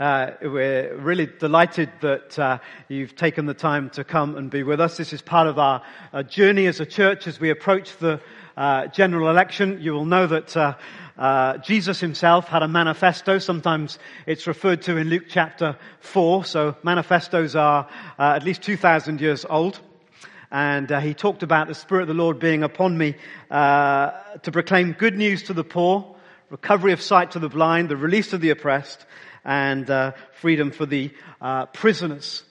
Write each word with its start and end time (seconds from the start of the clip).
Uh, 0.00 0.32
we're 0.40 0.96
really 0.96 1.26
delighted 1.26 1.90
that 2.00 2.38
uh, 2.38 2.56
you've 2.88 3.14
taken 3.14 3.44
the 3.44 3.52
time 3.52 3.90
to 3.90 4.02
come 4.02 4.34
and 4.34 4.50
be 4.50 4.62
with 4.62 4.80
us. 4.80 4.96
This 4.96 5.12
is 5.12 5.20
part 5.20 5.46
of 5.46 5.58
our 5.58 5.82
uh, 6.14 6.22
journey 6.22 6.66
as 6.68 6.80
a 6.80 6.86
church 6.86 7.26
as 7.26 7.38
we 7.38 7.50
approach 7.50 7.94
the 7.98 8.18
uh, 8.56 8.86
general 8.86 9.28
election. 9.28 9.76
You 9.82 9.92
will 9.92 10.06
know 10.06 10.26
that 10.26 10.56
uh, 10.56 10.78
uh, 11.18 11.58
Jesus 11.58 12.00
himself 12.00 12.48
had 12.48 12.62
a 12.62 12.68
manifesto. 12.68 13.38
Sometimes 13.38 13.98
it's 14.24 14.46
referred 14.46 14.80
to 14.82 14.96
in 14.96 15.10
Luke 15.10 15.24
chapter 15.28 15.76
4. 15.98 16.46
So 16.46 16.76
manifestos 16.82 17.54
are 17.54 17.86
at 18.18 18.42
least 18.42 18.62
2,000 18.62 19.20
years 19.20 19.44
old 19.50 19.80
and 20.50 20.90
uh, 20.90 21.00
he 21.00 21.12
talked 21.12 21.42
about 21.42 21.68
the 21.68 21.74
Spirit 21.74 22.04
of 22.04 22.08
the 22.08 22.14
Lord 22.14 22.38
being 22.38 22.62
upon 22.62 22.96
me 22.96 23.16
uh, 23.50 24.12
to 24.44 24.50
proclaim 24.50 24.92
good 24.92 25.18
news 25.18 25.42
to 25.42 25.52
the 25.52 25.62
poor, 25.62 26.16
recovery 26.48 26.94
of 26.94 27.02
sight 27.02 27.32
to 27.32 27.38
the 27.38 27.50
blind, 27.50 27.90
the 27.90 27.98
release 27.98 28.32
of 28.32 28.40
the 28.40 28.48
oppressed, 28.48 29.04
and 29.44 29.88
uh, 29.88 30.12
freedom 30.40 30.70
for 30.70 30.86
the 30.86 31.10
uh, 31.40 31.66
prisoners. 31.66 32.42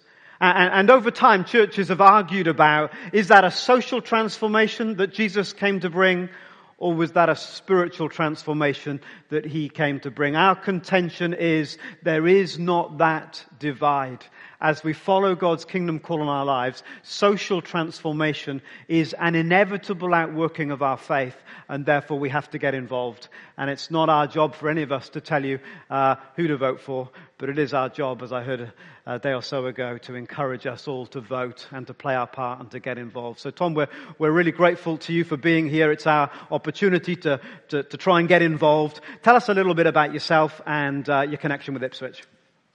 And, 0.42 0.74
and, 0.74 0.90
over 0.90 1.12
time, 1.12 1.44
churches 1.44 1.90
have 1.90 2.00
argued 2.00 2.48
about, 2.48 2.94
is 3.12 3.28
that 3.28 3.44
a 3.44 3.52
social 3.52 4.02
transformation 4.02 4.96
that 4.96 5.14
Jesus 5.14 5.52
came 5.52 5.82
to 5.82 5.90
bring, 5.90 6.30
or 6.78 6.94
was 6.94 7.12
that 7.12 7.28
a 7.28 7.36
spiritual 7.36 8.08
transformation 8.08 9.02
that 9.30 9.46
he 9.46 9.68
came 9.68 10.00
to 10.00 10.12
bring? 10.12 10.38
Our 10.38 10.56
contention 10.56 11.34
is 11.34 11.78
there 12.04 12.26
is 12.26 12.58
not 12.58 13.00
that 13.00 13.44
divide 13.60 14.24
as 14.62 14.84
we 14.84 14.94
follow 14.94 15.36
God's 15.36 15.66
kingdom 15.66 16.00
call 16.00 16.22
on 16.22 16.28
our 16.28 16.46
lives, 16.46 16.84
social 17.04 17.62
transformation 17.62 18.62
is 18.88 19.14
an 19.14 19.36
inevitable 19.36 20.14
outworking 20.14 20.72
of 20.72 20.82
our 20.82 20.98
faith, 20.98 21.36
and 21.68 21.86
therefore 21.86 22.20
we 22.20 22.30
have 22.30 22.50
to 22.52 22.58
get 22.58 22.74
involved. 22.74 23.30
And 23.58 23.70
it's 23.70 23.90
not 23.90 24.10
our 24.10 24.28
job 24.28 24.56
for 24.56 24.70
any 24.70 24.82
of 24.82 24.92
us 24.92 25.10
to 25.10 25.22
tell 25.22 25.46
you 25.46 25.60
uh, 25.90 26.16
who 26.36 26.48
to 26.48 26.58
vote 26.58 26.82
for, 26.82 27.10
but 27.38 27.50
it 27.50 27.58
is 27.58 27.74
our 27.74 27.90
job, 27.90 28.22
as 28.22 28.34
I 28.34 28.44
heard 28.44 28.74
a 29.06 29.20
day 29.20 29.34
or 29.34 29.42
so 29.42 29.66
ago, 29.66 29.98
to 30.00 30.16
encourage 30.16 30.68
us 30.68 30.88
all 30.88 31.06
to 31.08 31.22
vote 31.22 31.66
and 31.72 31.88
to 31.88 31.94
play 31.94 32.16
our 32.16 32.28
part 32.28 32.60
and 32.60 32.70
to 32.72 32.80
get 32.80 32.98
involved. 32.98 33.40
So, 33.40 33.52
Tom, 33.52 33.74
we're, 33.74 33.88
we're 34.18 34.32
really 34.32 34.52
grateful 34.52 34.98
to 35.00 35.14
you 35.14 35.24
for 35.24 35.38
being 35.38 35.70
here. 35.70 35.92
It's 35.92 36.06
our 36.06 36.32
opportunity 36.52 37.16
to, 37.18 37.40
to, 37.70 37.84
to 37.84 37.98
try 37.98 38.20
and 38.20 38.28
get 38.28 38.42
involved. 38.42 39.00
Tell 39.24 39.36
us 39.36 39.48
a 39.48 39.54
little 39.54 39.74
bit 39.74 39.88
about 39.88 40.14
yourself 40.14 40.62
and 40.66 41.10
uh, 41.10 41.22
your 41.22 41.38
connection 41.38 41.74
with 41.74 41.84
Ipswich. 41.84 42.24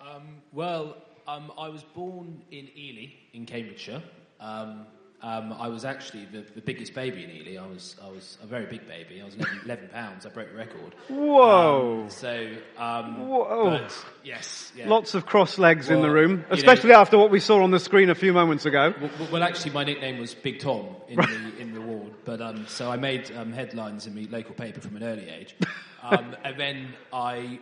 Um, 0.01 0.43
well, 0.53 0.97
um, 1.27 1.53
I 1.59 1.69
was 1.69 1.83
born 1.83 2.43
in 2.51 2.69
Ely, 2.77 3.13
in 3.33 3.47
Cambridgeshire. 3.47 4.03
Um, 4.41 4.87
um, 5.23 5.55
I 5.59 5.69
was 5.69 5.87
actually 5.87 6.27
the, 6.27 6.45
the, 6.55 6.61
biggest 6.61 6.93
baby 6.93 7.25
in 7.25 7.31
Ely. 7.31 7.63
I 7.63 7.67
was 7.67 7.97
I 8.05 8.11
was 8.11 8.37
a 8.43 8.47
very 8.47 8.67
big 8.67 8.87
baby. 8.87 9.23
I 9.23 9.25
was 9.25 9.35
11, 9.35 9.61
11 9.65 9.89
pounds. 9.89 10.27
I 10.27 10.29
broke 10.29 10.51
the 10.51 10.57
record. 10.57 10.95
Whoa! 11.09 12.03
Um, 12.03 12.11
so 12.11 12.51
um, 12.77 13.27
whoa! 13.27 13.89
yes, 14.23 14.71
yeah. 14.77 14.87
Lots 14.87 15.15
of 15.15 15.25
cross 15.25 15.59
legs 15.59 15.89
well, 15.89 15.97
in 15.97 16.03
the 16.03 16.11
room, 16.11 16.45
especially 16.51 16.91
know, 16.91 17.01
after 17.01 17.17
what 17.17 17.31
we 17.31 17.41
saw 17.41 17.63
on 17.63 17.71
the 17.71 17.81
screen 17.81 18.11
a 18.11 18.15
few 18.15 18.35
moments 18.35 18.67
ago. 18.67 18.93
Well, 19.01 19.29
well 19.33 19.43
actually, 19.43 19.71
my 19.71 19.85
nickname 19.85 20.19
was 20.19 20.35
Big 20.35 20.61
Tom 20.61 20.89
in 21.09 21.17
the 21.17 21.53
in 21.59 21.73
the 21.73 21.81
ward, 21.81 22.13
but 22.27 22.43
um, 22.43 22.67
so 22.69 22.91
I 22.91 22.99
made 22.99 23.29
headlines 23.29 24.07
in 24.07 24.15
the 24.15 24.27
local 24.27 24.55
paper 24.55 24.83
from 24.83 24.97
an 24.97 25.05
early 25.05 25.31
age, 25.31 25.57
and 26.03 26.37
then 26.59 26.93
I 27.15 27.61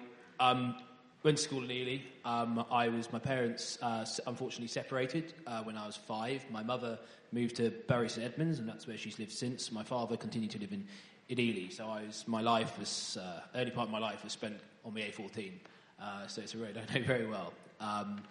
went 1.22 1.36
to 1.36 1.42
school 1.42 1.62
in 1.62 1.70
Ely. 1.70 1.98
Um, 2.24 2.64
I 2.70 2.88
was 2.88 3.12
my 3.12 3.18
parents 3.18 3.78
uh, 3.80 4.04
unfortunately 4.26 4.68
separated 4.68 5.32
uh, 5.46 5.62
when 5.62 5.76
I 5.76 5.86
was 5.86 5.96
five. 5.96 6.44
My 6.50 6.62
mother 6.62 6.98
moved 7.30 7.56
to 7.56 7.70
Bury 7.86 8.08
St 8.08 8.26
Edmunds, 8.26 8.58
and 8.58 8.68
that's 8.68 8.86
where 8.86 8.98
she's 8.98 9.18
lived 9.18 9.32
since. 9.32 9.70
My 9.70 9.84
father 9.84 10.16
continued 10.16 10.50
to 10.52 10.58
live 10.58 10.72
in, 10.72 10.84
in 11.28 11.38
Ely. 11.38 11.68
So 11.70 11.88
I 11.88 12.02
was 12.02 12.24
my 12.26 12.40
life 12.40 12.78
was 12.78 13.18
uh, 13.20 13.40
early 13.54 13.70
part 13.70 13.88
of 13.88 13.92
my 13.92 13.98
life 13.98 14.24
was 14.24 14.32
spent 14.32 14.58
on 14.84 14.94
the 14.94 15.02
A14. 15.02 15.52
Uh, 16.00 16.26
so 16.26 16.42
it's 16.42 16.54
a 16.54 16.58
road 16.58 16.76
I 16.76 16.94
know 16.98 17.04
very 17.04 17.26
well. 17.26 17.52
Um, 17.80 18.22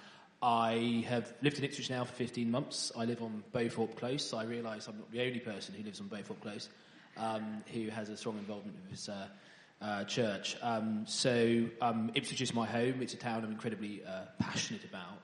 I 0.44 1.06
have 1.08 1.34
lived 1.42 1.60
in 1.60 1.64
Ipswich 1.64 1.90
now 1.90 2.04
for 2.04 2.14
15 2.14 2.50
months. 2.50 2.92
I 2.98 3.06
live 3.06 3.22
on 3.22 3.44
Beauthorpe 3.54 3.96
Close. 3.96 4.34
I 4.34 4.44
realise 4.44 4.88
I'm 4.88 4.98
not 4.98 5.12
the 5.12 5.22
only 5.22 5.40
person 5.40 5.76
who 5.76 5.84
lives 5.84 6.02
on 6.02 6.08
Beauthorpe 6.08 6.42
Close 6.42 6.70
um, 7.18 7.64
who 7.74 7.90
has 7.90 8.10
a 8.10 8.18
strong 8.18 8.38
involvement 8.38 8.78
with 8.82 8.92
his 8.92 9.10
uh, 9.82 10.04
church. 10.04 10.56
Um, 10.62 11.06
so 11.08 11.66
um, 11.82 12.12
Ipswich 12.14 12.42
is 12.42 12.54
my 12.54 12.66
home. 12.66 13.02
It's 13.02 13.14
a 13.14 13.18
town 13.18 13.44
I'm 13.44 13.52
incredibly 13.52 14.02
uh, 14.06 14.26
passionate 14.40 14.84
about. 14.84 15.22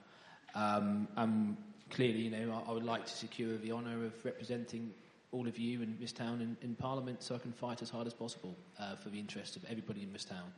Um, 0.56 1.08
and 1.16 1.58
clearly, 1.92 2.22
you 2.22 2.32
know, 2.32 2.64
I, 2.66 2.72
I, 2.72 2.74
would 2.74 2.84
like 2.84 3.06
to 3.06 3.16
secure 3.16 3.58
the 3.58 3.72
honour 3.72 4.06
of 4.06 4.26
representing 4.26 4.92
all 5.32 5.48
of 5.48 5.58
you 5.60 5.82
in 5.82 5.98
this 6.00 6.12
town 6.12 6.42
in, 6.42 6.58
in 6.68 6.76
Parliament, 6.76 7.22
so 7.22 7.36
I 7.36 7.38
can 7.38 7.52
fight 7.52 7.82
as 7.82 7.90
hard 7.90 8.08
as 8.08 8.14
possible 8.14 8.56
uh, 8.80 8.96
for 8.96 9.10
the 9.10 9.20
interests 9.20 9.56
of 9.56 9.66
everybody 9.66 10.02
in 10.02 10.12
this 10.14 10.26
town. 10.26 10.52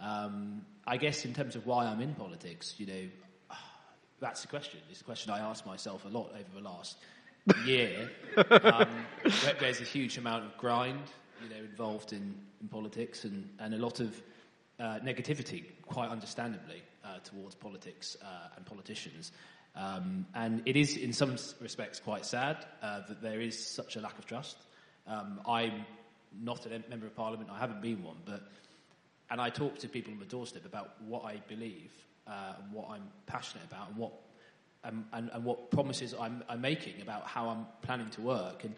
Um, 0.00 0.62
I 0.86 0.96
guess 0.96 1.24
in 1.24 1.34
terms 1.34 1.56
of 1.56 1.66
why 1.66 1.84
I'm 1.84 2.00
in 2.00 2.14
politics, 2.14 2.74
you 2.78 2.86
know, 2.86 3.08
that's 4.20 4.42
the 4.42 4.48
question. 4.48 4.80
It's 4.90 5.02
a 5.02 5.04
question 5.04 5.32
I 5.32 5.40
ask 5.40 5.66
myself 5.66 6.04
a 6.06 6.08
lot 6.08 6.30
over 6.30 6.54
the 6.54 6.62
last 6.62 6.96
year. 7.66 8.10
Um, 8.62 8.88
there's 9.58 9.80
a 9.80 9.84
huge 9.84 10.16
amount 10.16 10.44
of 10.44 10.56
grind 10.56 11.02
you 11.42 11.48
know, 11.48 11.56
involved 11.56 12.12
in, 12.12 12.34
in 12.60 12.68
politics 12.68 13.24
and, 13.24 13.48
and 13.58 13.74
a 13.74 13.78
lot 13.78 14.00
of 14.00 14.20
uh, 14.78 14.98
negativity, 15.00 15.64
quite 15.82 16.10
understandably, 16.10 16.82
uh, 17.04 17.18
towards 17.24 17.54
politics 17.54 18.16
uh, 18.22 18.48
and 18.56 18.64
politicians. 18.66 19.32
Um, 19.76 20.26
and 20.34 20.62
it 20.66 20.76
is, 20.76 20.96
in 20.96 21.12
some 21.12 21.36
respects, 21.60 22.00
quite 22.00 22.26
sad 22.26 22.64
uh, 22.82 23.00
that 23.08 23.22
there 23.22 23.40
is 23.40 23.58
such 23.58 23.96
a 23.96 24.00
lack 24.00 24.18
of 24.18 24.26
trust. 24.26 24.56
Um, 25.06 25.40
I'm 25.46 25.84
not 26.42 26.66
a 26.66 26.82
member 26.88 27.06
of 27.06 27.14
parliament, 27.14 27.50
I 27.50 27.58
haven't 27.58 27.82
been 27.82 28.02
one, 28.02 28.16
but 28.24 28.42
and 29.30 29.40
I 29.40 29.48
talk 29.48 29.78
to 29.78 29.88
people 29.88 30.12
on 30.12 30.18
the 30.18 30.24
doorstep 30.24 30.64
about 30.64 31.00
what 31.06 31.24
I 31.24 31.40
believe 31.46 31.92
uh, 32.26 32.54
and 32.58 32.72
what 32.72 32.90
I'm 32.90 33.08
passionate 33.26 33.64
about 33.64 33.88
and 33.88 33.96
what 33.96 34.12
um, 34.82 35.04
and, 35.12 35.30
and, 35.32 35.44
what 35.44 35.70
promises 35.70 36.14
I'm, 36.18 36.42
I'm, 36.48 36.62
making 36.62 37.02
about 37.02 37.26
how 37.26 37.50
I'm 37.50 37.66
planning 37.82 38.08
to 38.10 38.22
work. 38.22 38.64
And 38.64 38.74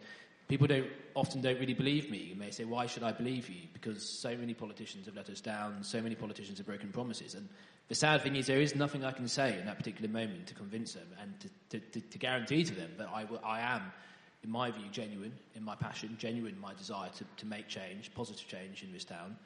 people 0.53 0.67
don't 0.67 0.91
often 1.15 1.41
don't 1.41 1.59
really 1.59 1.73
believe 1.73 2.11
me. 2.11 2.29
And 2.31 2.39
may 2.39 2.51
say, 2.51 2.65
"Why 2.65 2.85
should 2.85 3.03
I 3.03 3.13
believe 3.13 3.49
you?" 3.49 3.69
Because 3.73 4.07
so 4.07 4.37
many 4.37 4.53
politicians 4.53 5.07
have 5.07 5.17
let 5.17 5.31
us 5.31 5.41
down. 5.41 5.83
So 5.83 6.03
many 6.03 6.15
politicians 6.15 6.59
have 6.59 6.67
broken 6.67 6.93
promises. 6.93 7.35
And 7.35 7.49
the 7.89 7.95
sad 7.95 8.21
thing 8.21 8.37
is, 8.37 8.49
there 8.49 8.61
is 8.61 8.75
nothing 8.75 9.03
I 9.03 9.13
can 9.13 9.29
say 9.29 9.59
in 9.59 9.65
that 9.65 9.79
particular 9.79 10.11
moment 10.13 10.49
to 10.49 10.55
convince 10.55 10.93
them 10.93 11.09
and 11.23 11.41
to, 11.41 11.49
to, 11.71 11.87
to, 11.93 12.01
to 12.03 12.19
guarantee 12.19 12.65
to 12.65 12.75
them 12.75 12.91
that 12.99 13.09
I, 13.09 13.27
I 13.43 13.61
am, 13.61 13.81
in 14.45 14.51
my 14.51 14.71
view, 14.71 14.85
genuine 14.93 15.33
in 15.55 15.65
my 15.65 15.75
passion, 15.75 16.17
genuine 16.19 16.53
in 16.53 16.61
my 16.61 16.75
desire 16.75 17.09
to, 17.17 17.25
to 17.39 17.47
make 17.47 17.67
change, 17.69 18.13
positive 18.15 18.47
change 18.47 18.83
in 18.83 18.93
this 18.93 19.05
town. 19.05 19.37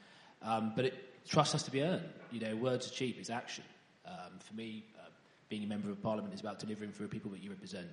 Um, 0.43 0.73
but 0.75 0.87
it, 0.87 1.25
trust 1.29 1.53
has 1.53 1.63
to 1.63 1.71
be 1.71 1.83
earned. 1.83 2.09
You 2.33 2.41
know, 2.41 2.57
words 2.57 2.89
are 2.89 2.95
cheap; 2.95 3.17
it's 3.21 3.31
action. 3.31 3.65
Um, 4.05 4.41
for 4.41 4.55
me, 4.55 4.85
uh, 4.99 5.09
being 5.49 5.63
a 5.63 5.69
member 5.69 5.89
of 5.89 6.03
parliament 6.03 6.35
is 6.35 6.41
about 6.41 6.59
delivering 6.59 6.91
for 6.91 7.05
the 7.05 7.09
people 7.09 7.31
that 7.31 7.45
you 7.45 7.51
represent 7.51 7.87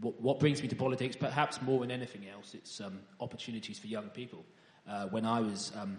what, 0.00 0.20
what, 0.20 0.40
brings 0.40 0.62
me 0.62 0.68
to 0.68 0.76
politics, 0.76 1.16
perhaps 1.16 1.60
more 1.62 1.80
than 1.80 1.90
anything 1.90 2.26
else, 2.28 2.54
it's 2.54 2.80
um, 2.80 3.00
opportunities 3.20 3.78
for 3.78 3.86
young 3.86 4.08
people. 4.10 4.44
Uh, 4.88 5.06
when 5.06 5.24
I 5.24 5.40
was 5.40 5.72
um, 5.76 5.98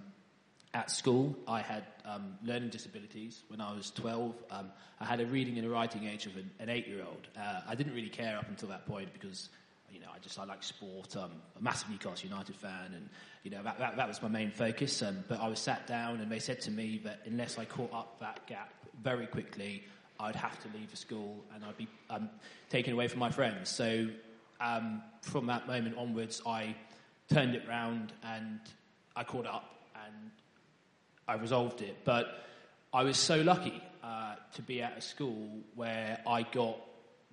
at 0.73 0.91
school, 0.91 1.35
I 1.47 1.61
had 1.61 1.85
um, 2.05 2.35
learning 2.43 2.69
disabilities. 2.69 3.43
When 3.47 3.61
I 3.61 3.73
was 3.73 3.91
12, 3.91 4.35
um, 4.51 4.71
I 4.99 5.05
had 5.05 5.19
a 5.19 5.25
reading 5.25 5.57
and 5.57 5.65
a 5.65 5.69
writing 5.69 6.05
age 6.05 6.25
of 6.25 6.35
an, 6.37 6.49
an 6.59 6.69
eight 6.69 6.87
year 6.87 7.03
old. 7.03 7.27
Uh, 7.37 7.61
I 7.67 7.75
didn't 7.75 7.93
really 7.93 8.09
care 8.09 8.37
up 8.37 8.47
until 8.49 8.69
that 8.69 8.85
point 8.85 9.13
because 9.13 9.49
you 9.91 9.99
know, 9.99 10.07
I 10.13 10.19
just 10.19 10.39
I 10.39 10.45
like 10.45 10.63
sport. 10.63 11.15
A 11.15 11.29
massive 11.59 11.89
Newcastle 11.89 12.29
United 12.29 12.55
fan, 12.55 12.93
and 12.93 13.09
you 13.43 13.51
know 13.51 13.63
that, 13.63 13.79
that, 13.79 13.97
that 13.97 14.07
was 14.07 14.21
my 14.21 14.27
main 14.27 14.51
focus. 14.51 15.01
Um, 15.01 15.23
but 15.27 15.39
I 15.39 15.47
was 15.47 15.59
sat 15.59 15.87
down, 15.87 16.19
and 16.19 16.31
they 16.31 16.39
said 16.39 16.61
to 16.61 16.71
me 16.71 17.01
that 17.03 17.21
unless 17.25 17.57
I 17.57 17.65
caught 17.65 17.93
up 17.93 18.19
that 18.19 18.45
gap 18.47 18.73
very 19.01 19.27
quickly, 19.27 19.83
I'd 20.19 20.35
have 20.35 20.59
to 20.63 20.67
leave 20.77 20.91
the 20.91 20.97
school 20.97 21.43
and 21.53 21.63
I'd 21.63 21.77
be 21.77 21.87
um, 22.09 22.29
taken 22.69 22.93
away 22.93 23.07
from 23.07 23.19
my 23.19 23.29
friends. 23.29 23.69
So 23.69 24.07
um, 24.59 25.01
from 25.21 25.47
that 25.47 25.67
moment 25.67 25.97
onwards, 25.97 26.41
I 26.45 26.75
turned 27.29 27.55
it 27.55 27.67
round 27.67 28.11
and 28.23 28.59
I 29.15 29.23
caught 29.23 29.45
up 29.45 29.75
and 29.95 30.31
I 31.27 31.35
resolved 31.35 31.81
it. 31.81 31.97
But 32.03 32.43
I 32.93 33.03
was 33.03 33.17
so 33.17 33.41
lucky 33.41 33.81
uh, 34.03 34.35
to 34.53 34.61
be 34.61 34.81
at 34.81 34.97
a 34.97 35.01
school 35.01 35.47
where 35.75 36.19
I 36.27 36.43
got 36.43 36.77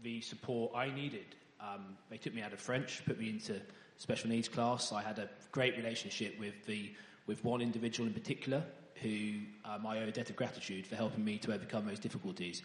the 0.02 0.20
support 0.20 0.72
I 0.76 0.90
needed. 0.90 1.34
Um, 1.61 1.96
they 2.08 2.19
took 2.19 2.34
me 2.34 2.43
out 2.43 2.52
of 2.52 2.61
French, 2.61 3.02
put 3.05 3.19
me 3.19 3.31
into 3.31 3.61
special 3.96 4.28
needs 4.28 4.49
class. 4.49 4.93
I 4.93 5.02
had 5.02 5.19
a 5.19 5.28
great 5.50 5.76
relationship 5.76 6.38
with 6.38 6.66
the 6.66 6.93
with 7.26 7.43
one 7.43 7.61
individual 7.61 8.06
in 8.06 8.14
particular 8.14 8.62
who 9.02 9.34
um, 9.64 9.87
I 9.87 9.98
owe 9.98 10.08
a 10.08 10.10
debt 10.10 10.31
of 10.31 10.37
gratitude 10.37 10.87
for 10.87 10.96
helping 10.96 11.25
me 11.25 11.38
to 11.38 11.52
overcome 11.52 11.87
those 11.87 11.98
difficulties. 11.98 12.62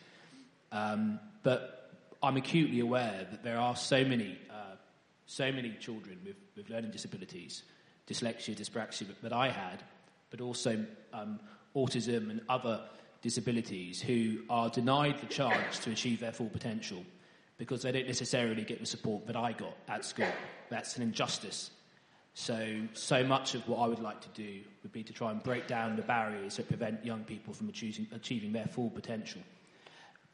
Um, 0.72 1.20
but 1.44 1.92
I'm 2.24 2.38
acutely 2.38 2.80
aware 2.80 3.28
that 3.30 3.44
there 3.44 3.58
are 3.58 3.76
so 3.76 4.04
many, 4.06 4.38
uh, 4.50 4.76
so 5.26 5.52
many 5.52 5.72
children 5.80 6.20
with, 6.26 6.38
with 6.56 6.70
learning 6.70 6.92
disabilities, 6.92 7.64
dyslexia, 8.08 8.56
dyspraxia 8.56 9.08
that 9.22 9.34
I 9.34 9.50
had, 9.50 9.84
but 10.30 10.42
also 10.42 10.86
um, 11.14 11.40
autism 11.76 12.30
and 12.30 12.42
other 12.48 12.82
disabilities 13.22 14.02
who 14.02 14.40
are 14.50 14.70
denied 14.70 15.20
the 15.20 15.28
chance 15.28 15.80
to 15.80 15.92
achieve 15.92 16.20
their 16.20 16.32
full 16.32 16.50
potential 16.50 17.04
because 17.58 17.84
they 17.84 17.92
don't 17.92 18.08
necessarily 18.08 18.64
get 18.64 18.80
the 18.80 18.86
support 18.86 19.28
that 19.28 19.36
I 19.36 19.52
got 19.52 19.76
at 19.88 20.04
school. 20.06 20.32
That's 20.70 20.98
an 20.98 21.04
injustice 21.04 21.70
So, 22.34 22.82
so 22.94 23.24
much 23.24 23.56
of 23.56 23.68
what 23.68 23.80
I 23.80 23.88
would 23.88 24.00
like 24.00 24.22
to 24.22 24.30
do 24.30 24.62
would 24.84 24.92
be 24.92 25.04
to 25.04 25.14
try 25.14 25.32
and 25.32 25.44
break 25.44 25.68
down 25.68 25.96
the 25.96 26.02
barriers 26.02 26.56
that 26.58 26.68
prevent 26.70 27.06
young 27.06 27.24
people 27.26 27.54
from 27.54 27.68
achieving, 27.68 28.08
achieving 28.14 28.54
their 28.54 28.68
full 28.68 28.90
potential. 28.90 29.42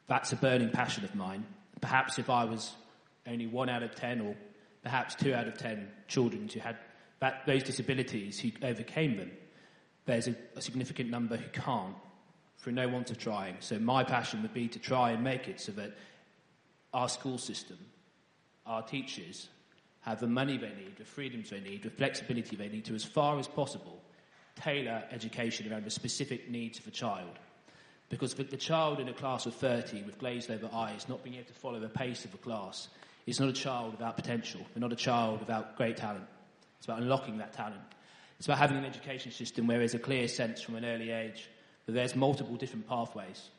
That's 0.06 0.32
a 0.32 0.36
burning 0.36 0.70
passion 0.70 1.04
of 1.04 1.14
mine. 1.14 1.44
Perhaps 1.80 2.18
if 2.18 2.30
I 2.30 2.44
was 2.44 2.72
only 3.26 3.46
one 3.46 3.68
out 3.68 3.82
of 3.82 3.94
ten, 3.94 4.20
or 4.20 4.36
perhaps 4.82 5.16
two 5.16 5.34
out 5.34 5.48
of 5.48 5.58
ten 5.58 5.88
children 6.06 6.48
who 6.48 6.60
had 6.60 6.76
that, 7.20 7.44
those 7.46 7.64
disabilities 7.64 8.38
who 8.38 8.50
overcame 8.62 9.16
them, 9.16 9.32
there's 10.06 10.28
a, 10.28 10.36
a 10.56 10.62
significant 10.62 11.10
number 11.10 11.36
who 11.36 11.48
can't 11.50 11.94
through 12.58 12.72
no 12.72 12.88
want 12.88 13.10
of 13.10 13.18
trying. 13.18 13.56
So 13.60 13.78
my 13.78 14.04
passion 14.04 14.42
would 14.42 14.54
be 14.54 14.68
to 14.68 14.78
try 14.78 15.10
and 15.10 15.22
make 15.22 15.48
it 15.48 15.60
so 15.60 15.72
that 15.72 15.96
our 16.92 17.08
school 17.08 17.38
system, 17.38 17.78
our 18.66 18.82
teachers, 18.82 19.48
have 20.02 20.20
the 20.20 20.26
money 20.26 20.56
they 20.56 20.68
need, 20.68 20.96
the 20.96 21.04
freedoms 21.04 21.50
they 21.50 21.60
need, 21.60 21.82
the 21.82 21.90
flexibility 21.90 22.56
they 22.56 22.68
need 22.68 22.84
to, 22.86 22.94
as 22.94 23.04
far 23.04 23.38
as 23.38 23.48
possible, 23.48 24.00
tailor 24.56 25.02
education 25.10 25.70
around 25.70 25.84
the 25.84 25.90
specific 25.90 26.50
needs 26.50 26.78
of 26.78 26.86
a 26.86 26.90
child. 26.90 27.38
Because 28.08 28.34
the 28.34 28.44
child 28.56 29.00
in 29.00 29.08
a 29.08 29.12
class 29.12 29.44
of 29.44 29.54
30 29.54 30.02
with 30.04 30.18
glazed 30.18 30.50
over 30.50 30.70
eyes, 30.72 31.06
not 31.08 31.22
being 31.22 31.36
able 31.36 31.46
to 31.46 31.52
follow 31.52 31.78
the 31.78 31.88
pace 31.88 32.24
of 32.24 32.32
a 32.32 32.38
class, 32.38 32.88
is 33.26 33.38
not 33.38 33.50
a 33.50 33.52
child 33.52 33.92
without 33.92 34.16
potential. 34.16 34.60
They're 34.72 34.80
not 34.80 34.92
a 34.92 34.96
child 34.96 35.40
without 35.40 35.76
great 35.76 35.98
talent. 35.98 36.24
It's 36.78 36.86
about 36.86 37.02
unlocking 37.02 37.38
that 37.38 37.52
talent. 37.52 37.82
It's 38.38 38.46
about 38.46 38.58
having 38.58 38.78
an 38.78 38.86
education 38.86 39.32
system 39.32 39.66
where 39.66 39.78
there's 39.78 39.94
a 39.94 39.98
clear 39.98 40.26
sense 40.28 40.62
from 40.62 40.76
an 40.76 40.84
early 40.84 41.10
age 41.10 41.50
that 41.84 41.92
there's 41.92 42.16
multiple 42.16 42.56
different 42.56 42.88
pathways 42.88 43.50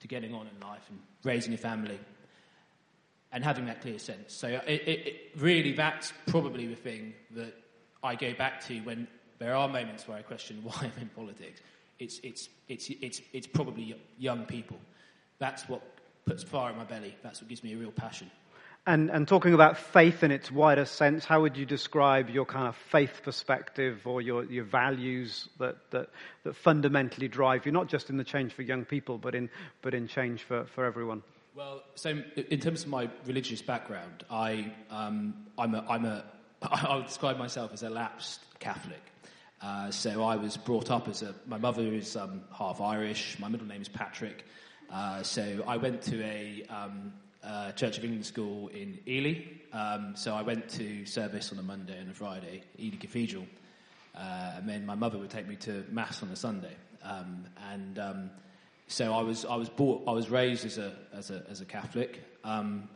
to 0.00 0.08
getting 0.08 0.34
on 0.34 0.46
in 0.46 0.68
life 0.68 0.82
and 0.90 1.00
raising 1.24 1.54
a 1.54 1.56
family 1.56 1.98
and 3.34 3.44
having 3.44 3.66
that 3.66 3.82
clear 3.82 3.98
sense. 3.98 4.32
So 4.32 4.46
it, 4.48 4.82
it, 4.86 5.06
it, 5.06 5.16
really, 5.36 5.72
that's 5.72 6.12
probably 6.26 6.68
the 6.68 6.76
thing 6.76 7.12
that 7.32 7.52
I 8.02 8.14
go 8.14 8.32
back 8.32 8.64
to 8.68 8.78
when 8.80 9.08
there 9.40 9.56
are 9.56 9.68
moments 9.68 10.06
where 10.06 10.16
I 10.16 10.22
question 10.22 10.60
why 10.62 10.72
I'm 10.80 10.92
in 11.00 11.08
politics. 11.08 11.60
It's, 11.98 12.20
it's, 12.22 12.48
it's, 12.68 12.88
it's, 12.88 13.20
it's 13.32 13.46
probably 13.46 13.96
young 14.18 14.46
people. 14.46 14.78
That's 15.38 15.68
what 15.68 15.82
puts 16.24 16.44
fire 16.44 16.70
in 16.70 16.78
my 16.78 16.84
belly. 16.84 17.16
That's 17.22 17.42
what 17.42 17.48
gives 17.48 17.64
me 17.64 17.74
a 17.74 17.76
real 17.76 17.90
passion. 17.90 18.30
And, 18.86 19.10
and 19.10 19.26
talking 19.26 19.54
about 19.54 19.78
faith 19.78 20.22
in 20.22 20.30
its 20.30 20.52
wider 20.52 20.84
sense, 20.84 21.24
how 21.24 21.40
would 21.40 21.56
you 21.56 21.64
describe 21.64 22.30
your 22.30 22.44
kind 22.44 22.68
of 22.68 22.76
faith 22.76 23.22
perspective 23.24 24.06
or 24.06 24.20
your, 24.20 24.44
your 24.44 24.64
values 24.64 25.48
that, 25.58 25.76
that, 25.90 26.10
that 26.44 26.54
fundamentally 26.54 27.26
drive 27.26 27.66
you, 27.66 27.72
not 27.72 27.88
just 27.88 28.10
in 28.10 28.16
the 28.16 28.24
change 28.24 28.52
for 28.52 28.62
young 28.62 28.84
people, 28.84 29.18
but 29.18 29.34
in, 29.34 29.48
but 29.82 29.94
in 29.94 30.06
change 30.06 30.42
for, 30.42 30.66
for 30.66 30.84
everyone? 30.84 31.22
Well, 31.56 31.84
so 31.94 32.20
in 32.50 32.58
terms 32.58 32.82
of 32.82 32.88
my 32.88 33.08
religious 33.26 33.62
background, 33.62 34.24
I, 34.28 34.72
um, 34.90 35.46
I'm 35.56 35.76
a, 35.76 35.84
I'm 35.88 36.04
a, 36.04 36.24
I 36.62 36.96
would 36.96 37.06
describe 37.06 37.38
myself 37.38 37.72
as 37.72 37.84
a 37.84 37.90
lapsed 37.90 38.40
Catholic. 38.58 39.00
Uh, 39.62 39.92
so 39.92 40.24
I 40.24 40.34
was 40.34 40.56
brought 40.56 40.90
up 40.90 41.06
as 41.06 41.22
a, 41.22 41.32
my 41.46 41.56
mother 41.56 41.82
is 41.82 42.16
um, 42.16 42.42
half 42.52 42.80
Irish, 42.80 43.38
my 43.38 43.46
middle 43.46 43.68
name 43.68 43.82
is 43.82 43.88
Patrick. 43.88 44.44
Uh, 44.90 45.22
so 45.22 45.62
I 45.64 45.76
went 45.76 46.02
to 46.02 46.20
a 46.24 46.64
um, 46.68 47.12
uh, 47.44 47.70
Church 47.70 47.98
of 47.98 48.04
England 48.04 48.26
school 48.26 48.66
in 48.68 48.98
Ely. 49.06 49.44
Um, 49.72 50.16
so 50.16 50.34
I 50.34 50.42
went 50.42 50.68
to 50.70 51.06
service 51.06 51.52
on 51.52 51.58
a 51.60 51.62
Monday 51.62 51.96
and 51.96 52.10
a 52.10 52.14
Friday, 52.14 52.64
Ely 52.80 52.96
Cathedral. 52.96 53.46
Uh, 54.12 54.54
and 54.56 54.68
then 54.68 54.84
my 54.84 54.96
mother 54.96 55.18
would 55.18 55.30
take 55.30 55.46
me 55.46 55.54
to 55.56 55.84
Mass 55.88 56.20
on 56.20 56.30
a 56.30 56.36
Sunday. 56.36 56.74
Um, 57.04 57.44
and 57.70 57.98
um, 58.00 58.30
so 58.86 59.12
I 59.12 59.22
was 59.22 59.44
I 59.44 59.56
was 59.56 59.68
bought, 59.68 60.04
I 60.06 60.12
was 60.12 60.30
raised 60.30 60.64
as 60.66 60.78
a 60.78 60.92
as 61.12 61.30
a 61.30 61.42
as 61.48 61.60
a 61.60 61.64
Catholic. 61.64 62.22
Um, 62.44 62.88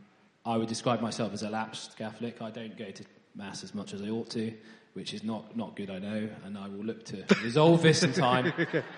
I 0.45 0.57
would 0.57 0.69
describe 0.69 1.01
myself 1.01 1.33
as 1.33 1.43
a 1.43 1.51
lapsed 1.51 1.97
Catholic. 1.97 2.41
I 2.41 2.51
don't 2.51 2.77
go 2.77 2.91
to 2.91 3.05
mass 3.35 3.63
as 3.63 3.75
much 3.75 3.93
as 3.93 4.03
I 4.03 4.09
ought 4.09 4.31
to, 4.31 4.53
which 4.95 5.15
is 5.15 5.23
not, 5.23 5.57
not 5.57 5.77
good, 5.77 5.91
I 5.91 5.99
know, 5.99 6.29
and 6.45 6.59
I 6.59 6.67
will 6.69 6.85
look 6.85 7.05
to 7.07 7.25
resolve 7.43 7.83
this 7.83 8.03
in 8.03 8.13
time. 8.13 8.53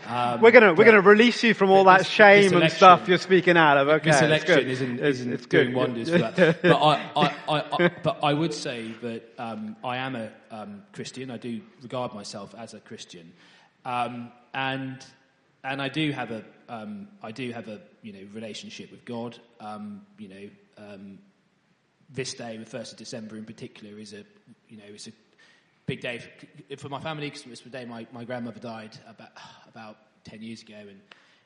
Um, 0.07 0.41
we're 0.41 0.51
gonna 0.51 0.73
we're 0.75 0.85
gonna 0.85 1.01
release 1.01 1.43
you 1.43 1.55
from 1.55 1.71
all 1.71 1.85
that 1.85 1.99
this, 1.99 2.09
shame 2.09 2.51
this 2.51 2.63
and 2.63 2.73
stuff 2.73 3.09
you're 3.09 3.19
speaking 3.19 3.57
out 3.57 3.77
of. 3.77 3.89
Okay, 3.89 4.11
this 4.11 4.23
election 4.23 4.69
isn't, 4.69 5.01
isn't 5.01 5.33
it's, 5.33 5.47
doing 5.47 5.69
good. 5.69 5.77
wonders 5.77 6.11
for 6.11 6.19
that. 6.19 6.63
But 6.63 6.83
I, 6.83 7.11
I, 7.17 7.35
I, 7.49 7.65
I, 7.73 7.91
but 8.03 8.19
I 8.23 8.33
would 8.33 8.55
say 8.55 8.93
that 9.03 9.35
um, 9.39 9.77
I 9.85 9.99
am 9.99 10.17
a 10.17 10.31
um, 10.51 10.83
Christian. 10.93 11.31
I 11.31 11.37
do 11.37 11.61
regard 11.83 12.15
myself 12.15 12.55
as 12.57 12.75
a 12.75 12.81
Christian, 12.81 13.33
um, 13.85 14.33
and 14.55 15.05
and 15.65 15.81
I 15.83 15.89
do 15.89 16.11
have 16.13 16.31
a 16.31 16.45
um, 16.69 17.09
I 17.23 17.33
do 17.33 17.51
have 17.53 17.69
a 17.69 17.81
you 18.03 18.13
know 18.13 18.21
relationship 18.33 18.91
with 18.91 19.05
God. 19.05 19.39
Um, 19.59 20.03
you 20.19 20.29
know, 20.29 20.51
um, 20.79 21.19
this 22.11 22.35
day, 22.35 22.57
the 22.57 22.65
first 22.65 22.93
of 22.93 22.99
December 22.99 23.37
in 23.37 23.45
particular, 23.45 23.99
is 23.99 24.13
a 24.13 24.25
you 24.69 24.77
know 24.77 24.85
it's 24.87 25.09
a 25.09 25.13
big 25.87 26.01
day 26.01 26.19
for, 26.19 26.77
for 26.77 26.89
my 26.89 27.01
family 27.01 27.29
because 27.29 27.47
it's 27.47 27.61
the 27.63 27.71
day 27.71 27.85
my, 27.85 28.07
my 28.13 28.25
grandmother 28.25 28.61
died 28.61 28.97
about 29.09 29.31
about 29.69 29.97
ten 30.25 30.43
years 30.43 30.63
ago, 30.63 30.77
and 30.79 31.01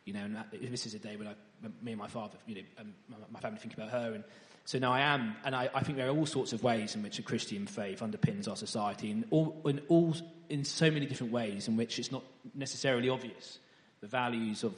you 0.05 0.13
know, 0.13 0.21
and 0.21 0.37
that, 0.37 0.49
this 0.53 0.87
is 0.87 0.95
a 0.95 0.99
day 0.99 1.17
when 1.17 1.29
I, 1.29 1.35
me 1.83 1.93
and 1.93 1.99
my 1.99 2.09
father, 2.09 2.37
you 2.47 2.57
know, 2.57 2.63
my, 3.09 3.17
my 3.33 3.41
family 3.41 3.59
think 3.59 3.75
about 3.75 3.91
her, 3.91 4.13
and 4.15 4.25
so 4.67 4.79
now 4.79 4.93
I 4.93 5.01
am, 5.01 5.35
and 5.45 5.55
I, 5.55 5.69
I, 5.75 5.83
think 5.83 5.99
there 5.99 6.09
are 6.09 6.17
all 6.17 6.25
sorts 6.25 6.55
of 6.55 6.63
ways 6.63 6.95
in 6.95 7.03
which 7.03 7.19
a 7.19 7.23
Christian 7.23 7.67
faith 7.67 8.01
underpins 8.01 8.49
our 8.49 8.57
society, 8.57 9.11
in 9.11 9.25
all, 9.31 9.61
in 9.67 9.81
all 9.89 10.15
in 10.49 10.65
so 10.65 10.91
many 10.91 11.05
different 11.05 11.33
ways 11.33 11.69
in 11.69 11.77
which 11.77 11.99
it's 11.99 12.13
not 12.13 12.23
necessarily 12.55 13.09
obvious 13.09 13.59
the 14.05 14.09
values 14.09 14.65
of 14.65 14.75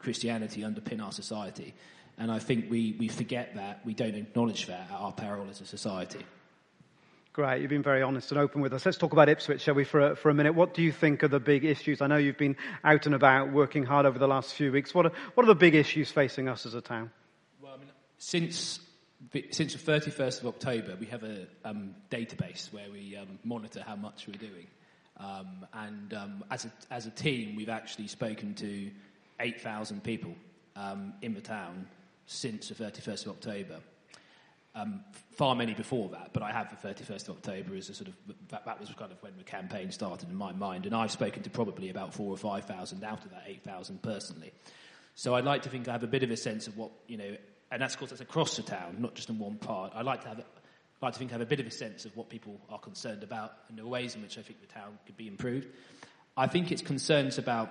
Christianity 0.00 0.62
underpin 0.62 1.00
our 1.00 1.12
society. 1.12 1.72
And 2.18 2.32
I 2.32 2.40
think 2.40 2.68
we, 2.68 2.96
we 2.98 3.06
forget 3.06 3.54
that, 3.54 3.78
we 3.86 3.94
don't 3.94 4.16
acknowledge 4.16 4.66
that 4.66 4.88
at 4.90 4.98
our 4.98 5.12
peril 5.12 5.46
as 5.48 5.60
a 5.60 5.66
society. 5.66 6.18
Great, 7.32 7.60
you've 7.60 7.70
been 7.70 7.84
very 7.84 8.02
honest 8.02 8.32
and 8.32 8.40
open 8.40 8.60
with 8.60 8.72
us. 8.72 8.84
Let's 8.84 8.98
talk 8.98 9.12
about 9.12 9.28
Ipswich, 9.28 9.60
shall 9.60 9.74
we, 9.74 9.84
for 9.84 10.00
a, 10.00 10.16
for 10.16 10.30
a 10.30 10.34
minute? 10.34 10.56
What 10.56 10.74
do 10.74 10.82
you 10.82 10.90
think 10.90 11.22
are 11.22 11.28
the 11.28 11.38
big 11.38 11.64
issues? 11.64 12.02
I 12.02 12.08
know 12.08 12.16
you've 12.16 12.38
been 12.38 12.56
out 12.82 13.06
and 13.06 13.14
about 13.14 13.52
working 13.52 13.84
hard 13.84 14.04
over 14.04 14.18
the 14.18 14.26
last 14.26 14.52
few 14.52 14.72
weeks. 14.72 14.92
What 14.92 15.06
are, 15.06 15.12
what 15.34 15.44
are 15.44 15.46
the 15.46 15.54
big 15.54 15.76
issues 15.76 16.10
facing 16.10 16.48
us 16.48 16.66
as 16.66 16.74
a 16.74 16.80
town? 16.80 17.12
Well, 17.62 17.74
I 17.74 17.76
mean, 17.76 17.90
since, 18.18 18.80
since 19.52 19.74
the 19.74 19.92
31st 19.92 20.40
of 20.40 20.48
October, 20.48 20.96
we 20.98 21.06
have 21.06 21.22
a 21.22 21.46
um, 21.64 21.94
database 22.10 22.72
where 22.72 22.90
we 22.90 23.16
um, 23.16 23.38
monitor 23.44 23.84
how 23.86 23.94
much 23.94 24.26
we're 24.26 24.34
doing. 24.34 24.66
Um, 25.20 25.66
and 25.74 26.14
um, 26.14 26.44
as, 26.50 26.64
a, 26.64 26.72
as 26.90 27.06
a 27.06 27.10
team, 27.10 27.54
we've 27.54 27.68
actually 27.68 28.06
spoken 28.06 28.54
to 28.54 28.90
8,000 29.38 30.02
people 30.02 30.34
um, 30.76 31.12
in 31.20 31.34
the 31.34 31.40
town 31.40 31.86
since 32.26 32.68
the 32.68 32.74
31st 32.74 33.26
of 33.26 33.32
October. 33.32 33.80
Um, 34.74 35.00
far 35.32 35.56
many 35.56 35.74
before 35.74 36.08
that, 36.10 36.30
but 36.32 36.44
I 36.44 36.52
have 36.52 36.70
the 36.70 36.88
31st 36.88 37.28
of 37.28 37.36
October 37.38 37.74
as 37.74 37.88
a 37.88 37.94
sort 37.94 38.08
of 38.08 38.14
that, 38.50 38.64
that, 38.64 38.78
was 38.78 38.88
kind 38.90 39.10
of 39.10 39.20
when 39.20 39.36
the 39.36 39.42
campaign 39.42 39.90
started 39.90 40.28
in 40.28 40.36
my 40.36 40.52
mind, 40.52 40.86
and 40.86 40.94
I've 40.94 41.10
spoken 41.10 41.42
to 41.42 41.50
probably 41.50 41.90
about 41.90 42.14
four 42.14 42.32
or 42.32 42.36
five 42.36 42.66
thousand 42.66 43.02
out 43.02 43.24
of 43.24 43.32
that 43.32 43.42
8,000 43.48 44.00
personally. 44.00 44.52
So 45.16 45.34
I'd 45.34 45.44
like 45.44 45.62
to 45.62 45.68
think 45.68 45.88
I 45.88 45.92
have 45.92 46.04
a 46.04 46.06
bit 46.06 46.22
of 46.22 46.30
a 46.30 46.36
sense 46.36 46.68
of 46.68 46.76
what 46.76 46.92
you 47.08 47.16
know, 47.16 47.36
and 47.72 47.82
that's 47.82 47.94
of 47.94 47.98
course 47.98 48.10
that's 48.10 48.20
across 48.20 48.56
the 48.56 48.62
town, 48.62 48.96
not 49.00 49.16
just 49.16 49.28
in 49.28 49.40
one 49.40 49.56
part. 49.56 49.92
I'd 49.96 50.06
like 50.06 50.22
to 50.22 50.28
have 50.28 50.44
like 51.02 51.14
to 51.14 51.18
think 51.18 51.30
I 51.30 51.34
have 51.34 51.40
a 51.40 51.46
bit 51.46 51.60
of 51.60 51.66
a 51.66 51.70
sense 51.70 52.04
of 52.04 52.16
what 52.16 52.28
people 52.28 52.60
are 52.68 52.78
concerned 52.78 53.22
about 53.22 53.52
and 53.68 53.78
the 53.78 53.86
ways 53.86 54.14
in 54.14 54.22
which 54.22 54.38
I 54.38 54.42
think 54.42 54.60
the 54.60 54.66
town 54.66 54.98
could 55.06 55.16
be 55.16 55.28
improved. 55.28 55.68
I 56.36 56.46
think 56.46 56.70
its 56.70 56.82
concerns 56.82 57.38
about 57.38 57.70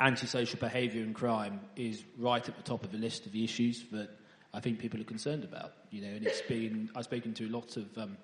antisocial 0.00 0.58
behaviour 0.58 1.02
and 1.02 1.14
crime 1.14 1.60
is 1.76 2.02
right 2.16 2.46
at 2.46 2.56
the 2.56 2.62
top 2.62 2.84
of 2.84 2.92
the 2.92 2.98
list 2.98 3.26
of 3.26 3.32
the 3.32 3.44
issues 3.44 3.84
that 3.92 4.10
I 4.54 4.60
think 4.60 4.78
people 4.78 5.00
are 5.00 5.04
concerned 5.04 5.44
about. 5.44 5.72
You 5.90 6.02
know, 6.02 6.08
and 6.08 6.26
it's 6.26 6.42
been 6.42 6.90
I've 6.94 7.04
spoken 7.04 7.34
to 7.34 7.48
lots 7.48 7.76
of 7.76 7.86
um, 7.98 8.16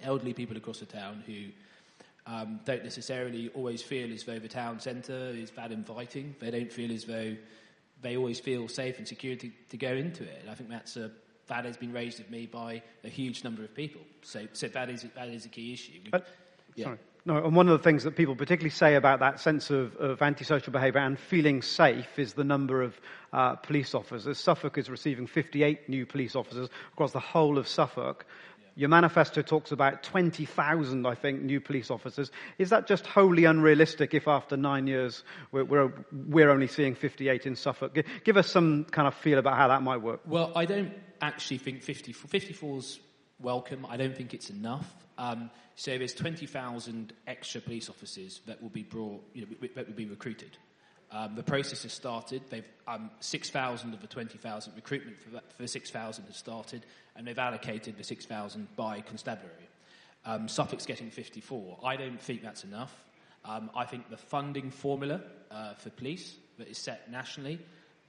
elderly 0.00 0.32
people 0.32 0.56
across 0.56 0.80
the 0.80 0.86
town 0.86 1.22
who 1.26 1.46
um, 2.26 2.60
don't 2.64 2.84
necessarily 2.84 3.48
always 3.54 3.82
feel 3.82 4.12
as 4.12 4.24
though 4.24 4.38
the 4.38 4.48
town 4.48 4.80
centre 4.80 5.30
is 5.30 5.50
that 5.52 5.72
inviting. 5.72 6.36
They 6.38 6.50
don't 6.50 6.72
feel 6.72 6.92
as 6.92 7.04
though 7.04 7.36
they 8.02 8.16
always 8.16 8.40
feel 8.40 8.68
safe 8.68 8.98
and 8.98 9.06
secure 9.06 9.36
to, 9.36 9.50
to 9.70 9.76
go 9.76 9.92
into 9.92 10.24
it. 10.24 10.38
And 10.42 10.50
I 10.50 10.54
think 10.54 10.70
that's 10.70 10.96
a 10.96 11.10
that 11.50 11.64
has 11.66 11.76
been 11.76 11.92
raised 11.92 12.18
with 12.18 12.30
me 12.30 12.46
by 12.46 12.82
a 13.04 13.08
huge 13.08 13.44
number 13.44 13.62
of 13.62 13.74
people. 13.74 14.00
So, 14.22 14.46
so 14.52 14.68
that, 14.68 14.88
is, 14.88 15.04
that 15.14 15.28
is 15.28 15.44
a 15.44 15.48
key 15.48 15.74
issue. 15.74 16.00
But, 16.10 16.26
yeah. 16.76 16.86
Sorry. 16.86 16.98
No, 17.26 17.36
and 17.44 17.54
one 17.54 17.68
of 17.68 17.76
the 17.76 17.84
things 17.84 18.04
that 18.04 18.16
people 18.16 18.34
particularly 18.34 18.70
say 18.70 18.94
about 18.94 19.20
that 19.20 19.40
sense 19.40 19.68
of, 19.68 19.94
of 19.96 20.22
antisocial 20.22 20.72
behaviour 20.72 21.00
and 21.00 21.18
feeling 21.18 21.60
safe 21.60 22.18
is 22.18 22.32
the 22.32 22.44
number 22.44 22.80
of 22.80 22.98
uh, 23.34 23.56
police 23.56 23.94
officers. 23.94 24.38
Suffolk 24.38 24.78
is 24.78 24.88
receiving 24.88 25.26
58 25.26 25.86
new 25.86 26.06
police 26.06 26.34
officers 26.34 26.70
across 26.94 27.12
the 27.12 27.20
whole 27.20 27.58
of 27.58 27.68
Suffolk. 27.68 28.24
Your 28.74 28.88
manifesto 28.88 29.42
talks 29.42 29.72
about 29.72 30.02
20,000, 30.02 31.06
I 31.06 31.14
think, 31.14 31.42
new 31.42 31.60
police 31.60 31.90
officers. 31.90 32.30
Is 32.58 32.70
that 32.70 32.86
just 32.86 33.06
wholly 33.06 33.44
unrealistic 33.44 34.14
if 34.14 34.28
after 34.28 34.56
nine 34.56 34.86
years 34.86 35.22
we're, 35.52 35.64
we're, 35.64 35.92
we're 36.12 36.50
only 36.50 36.66
seeing 36.66 36.94
58 36.94 37.46
in 37.46 37.56
Suffolk? 37.56 37.98
Give 38.24 38.36
us 38.36 38.48
some 38.48 38.84
kind 38.84 39.08
of 39.08 39.14
feel 39.14 39.38
about 39.38 39.56
how 39.56 39.68
that 39.68 39.82
might 39.82 39.98
work. 39.98 40.20
Well, 40.26 40.52
I 40.54 40.64
don't 40.64 40.92
actually 41.20 41.58
think 41.58 41.82
54, 41.82 42.28
54 42.28 42.78
is 42.78 43.00
welcome. 43.40 43.86
I 43.88 43.96
don't 43.96 44.16
think 44.16 44.34
it's 44.34 44.50
enough. 44.50 44.92
Um, 45.18 45.50
so 45.76 45.96
there's 45.96 46.14
20,000 46.14 47.12
extra 47.26 47.60
police 47.60 47.88
officers 47.88 48.40
that 48.46 48.62
will 48.62 48.70
be 48.70 48.82
brought, 48.82 49.22
you 49.34 49.42
know, 49.42 49.68
that 49.74 49.86
will 49.86 49.94
be 49.94 50.06
recruited. 50.06 50.56
Um, 51.12 51.34
the 51.34 51.42
process 51.42 51.82
has 51.82 51.92
started. 51.92 52.42
They've 52.50 52.68
um, 52.86 53.10
6,000 53.20 53.94
of 53.94 54.00
the 54.00 54.06
20,000 54.06 54.72
recruitment 54.76 55.16
for, 55.20 55.40
for 55.56 55.66
6,000 55.66 56.24
has 56.24 56.36
started, 56.36 56.86
and 57.16 57.26
they've 57.26 57.38
allocated 57.38 57.96
the 57.96 58.04
6,000 58.04 58.68
by 58.76 59.00
constabulary. 59.00 59.68
Um, 60.24 60.48
Suffolk's 60.48 60.86
getting 60.86 61.10
54. 61.10 61.78
I 61.84 61.96
don't 61.96 62.20
think 62.20 62.42
that's 62.42 62.64
enough. 62.64 62.94
Um, 63.44 63.70
I 63.74 63.86
think 63.86 64.10
the 64.10 64.16
funding 64.16 64.70
formula 64.70 65.20
uh, 65.50 65.74
for 65.74 65.90
police 65.90 66.36
that 66.58 66.68
is 66.68 66.78
set 66.78 67.10
nationally, 67.10 67.58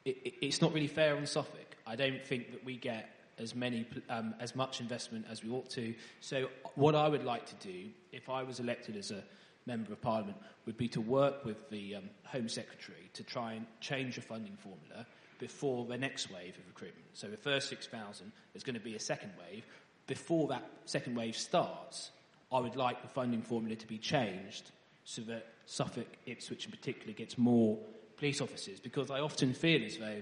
it, 0.06 0.18
it, 0.24 0.34
it's 0.42 0.62
not 0.62 0.74
really 0.74 0.88
fair 0.88 1.16
on 1.16 1.26
Suffolk. 1.26 1.78
I 1.88 1.96
don't 1.96 2.24
think 2.24 2.52
that 2.52 2.64
we 2.64 2.78
get 2.78 3.10
as 3.38 3.56
many 3.56 3.86
um, 4.10 4.36
as 4.40 4.56
much 4.56 4.82
investment 4.82 5.26
as 5.30 5.44
we 5.44 5.50
ought 5.50 5.70
to. 5.72 5.96
So, 6.20 6.50
what 6.76 6.96
I 6.96 7.08
would 7.08 7.24
like 7.24 7.46
to 7.48 7.56
do, 7.68 7.90
if 8.12 8.30
I 8.30 8.44
was 8.44 8.60
elected 8.60 8.96
as 8.98 9.12
a 9.12 9.24
member 9.66 9.94
of 9.94 10.02
Parliament, 10.02 10.38
would 10.66 10.78
be 10.78 10.88
to 10.90 11.02
work 11.02 11.46
with 11.46 11.70
the 11.70 11.96
um, 11.96 12.10
Home 12.26 12.50
Secretary 12.50 13.10
to 13.14 13.24
try 13.24 13.54
and 13.54 13.66
change 13.80 14.16
the 14.16 14.22
funding 14.22 14.58
formula 14.58 15.06
before 15.40 15.86
the 15.86 15.98
next 15.98 16.32
wave 16.32 16.58
of 16.58 16.68
recruitment. 16.68 17.06
So, 17.14 17.28
the 17.28 17.38
first 17.38 17.70
6,000, 17.70 18.32
is 18.54 18.64
going 18.64 18.76
to 18.76 18.80
be 18.80 18.96
a 18.96 19.00
second 19.00 19.32
wave. 19.40 19.66
Before 20.08 20.48
that 20.50 20.70
second 20.86 21.16
wave 21.16 21.36
starts, 21.36 22.12
I 22.52 22.60
would 22.60 22.76
like 22.76 23.02
the 23.02 23.08
funding 23.08 23.42
formula 23.42 23.76
to 23.76 23.88
be 23.88 23.98
changed 23.98 24.72
so 25.04 25.22
that 25.24 25.48
Suffolk, 25.66 26.08
Ipswich 26.26 26.66
in 26.66 26.72
particular, 26.72 27.14
gets 27.14 27.38
more 27.38 27.78
police 28.18 28.42
officers 28.42 28.80
because 28.80 29.10
I 29.10 29.20
often 29.20 29.54
feel 29.54 29.84
as 29.84 29.98
though 29.98 30.22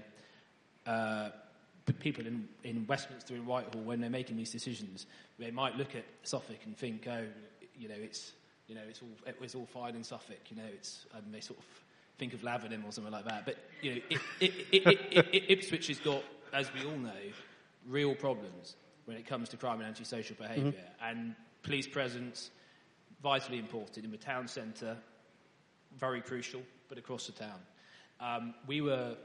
uh, 0.86 1.30
people 1.98 2.26
in, 2.26 2.48
in 2.64 2.86
Westminster 2.86 3.34
and 3.34 3.46
Whitehall, 3.46 3.82
when 3.82 4.00
they're 4.00 4.10
making 4.10 4.36
these 4.36 4.50
decisions, 4.50 5.06
they 5.38 5.50
might 5.50 5.76
look 5.76 5.94
at 5.94 6.04
Suffolk 6.22 6.58
and 6.64 6.76
think, 6.76 7.06
oh, 7.08 7.24
you 7.78 7.88
know, 7.88 7.96
it's, 7.98 8.32
you 8.70 8.76
know, 8.76 8.82
it's 8.88 9.02
all, 9.02 9.08
it 9.26 9.40
was 9.40 9.56
all 9.56 9.66
fine 9.66 9.96
in 9.96 10.04
Suffolk, 10.04 10.38
you 10.48 10.56
know, 10.56 10.68
it's, 10.72 11.04
and 11.12 11.34
they 11.34 11.40
sort 11.40 11.58
of 11.58 11.64
think 12.18 12.32
of 12.32 12.42
Lavenham 12.42 12.86
or 12.86 12.92
something 12.92 13.12
like 13.12 13.24
that. 13.24 13.44
But, 13.44 13.56
you 13.82 13.96
know, 13.96 14.00
it, 14.08 14.20
it, 14.70 14.98
it, 15.10 15.44
Ipswich 15.48 15.88
has 15.88 15.98
got, 15.98 16.22
as 16.52 16.72
we 16.72 16.84
all 16.84 16.96
know, 16.96 17.10
real 17.88 18.14
problems 18.14 18.76
when 19.06 19.16
it 19.16 19.26
comes 19.26 19.48
to 19.48 19.56
crime 19.56 19.80
and 19.80 19.88
antisocial 19.88 20.36
behaviour. 20.36 20.70
Mm-hmm. 20.70 21.04
And 21.04 21.34
police 21.64 21.88
presence, 21.88 22.52
vitally 23.24 23.58
important 23.58 24.04
in 24.04 24.10
the 24.12 24.16
town 24.16 24.46
centre, 24.46 24.96
very 25.98 26.20
crucial, 26.20 26.62
but 26.88 26.96
across 26.96 27.26
the 27.26 27.32
town. 27.32 27.58
Um, 28.20 28.54
we 28.68 28.82
were 28.82 29.16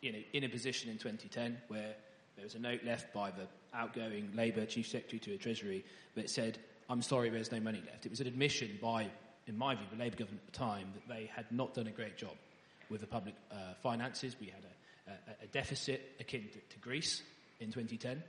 you 0.00 0.12
know, 0.12 0.18
in 0.32 0.44
a 0.44 0.48
position 0.48 0.90
in 0.90 0.96
2010 0.96 1.58
where 1.68 1.94
there 2.36 2.44
was 2.44 2.54
a 2.54 2.58
note 2.58 2.80
left 2.86 3.12
by 3.12 3.30
the 3.30 3.46
outgoing 3.74 4.30
Labour 4.34 4.64
Chief 4.64 4.88
Secretary 4.88 5.18
to 5.18 5.30
the 5.30 5.36
Treasury 5.36 5.84
that 6.14 6.30
said, 6.30 6.58
I'm 6.94 7.02
sorry, 7.02 7.28
there's 7.28 7.50
no 7.50 7.58
money 7.58 7.82
left. 7.84 8.06
It 8.06 8.10
was 8.10 8.20
an 8.20 8.28
admission 8.28 8.78
by, 8.80 9.08
in 9.48 9.58
my 9.58 9.74
view, 9.74 9.84
the 9.90 9.98
Labour 9.98 10.14
government 10.14 10.42
at 10.46 10.52
the 10.52 10.56
time 10.56 10.86
that 10.94 11.12
they 11.12 11.28
had 11.34 11.44
not 11.50 11.74
done 11.74 11.88
a 11.88 11.90
great 11.90 12.16
job 12.16 12.36
with 12.88 13.00
the 13.00 13.06
public 13.08 13.34
uh, 13.50 13.74
finances. 13.82 14.36
We 14.40 14.46
had 14.46 14.62
a, 15.08 15.10
a, 15.10 15.44
a 15.44 15.46
deficit 15.48 16.12
akin 16.20 16.44
to, 16.52 16.60
to, 16.60 16.78
Greece 16.78 17.24
in 17.58 17.72
2010. 17.72 18.22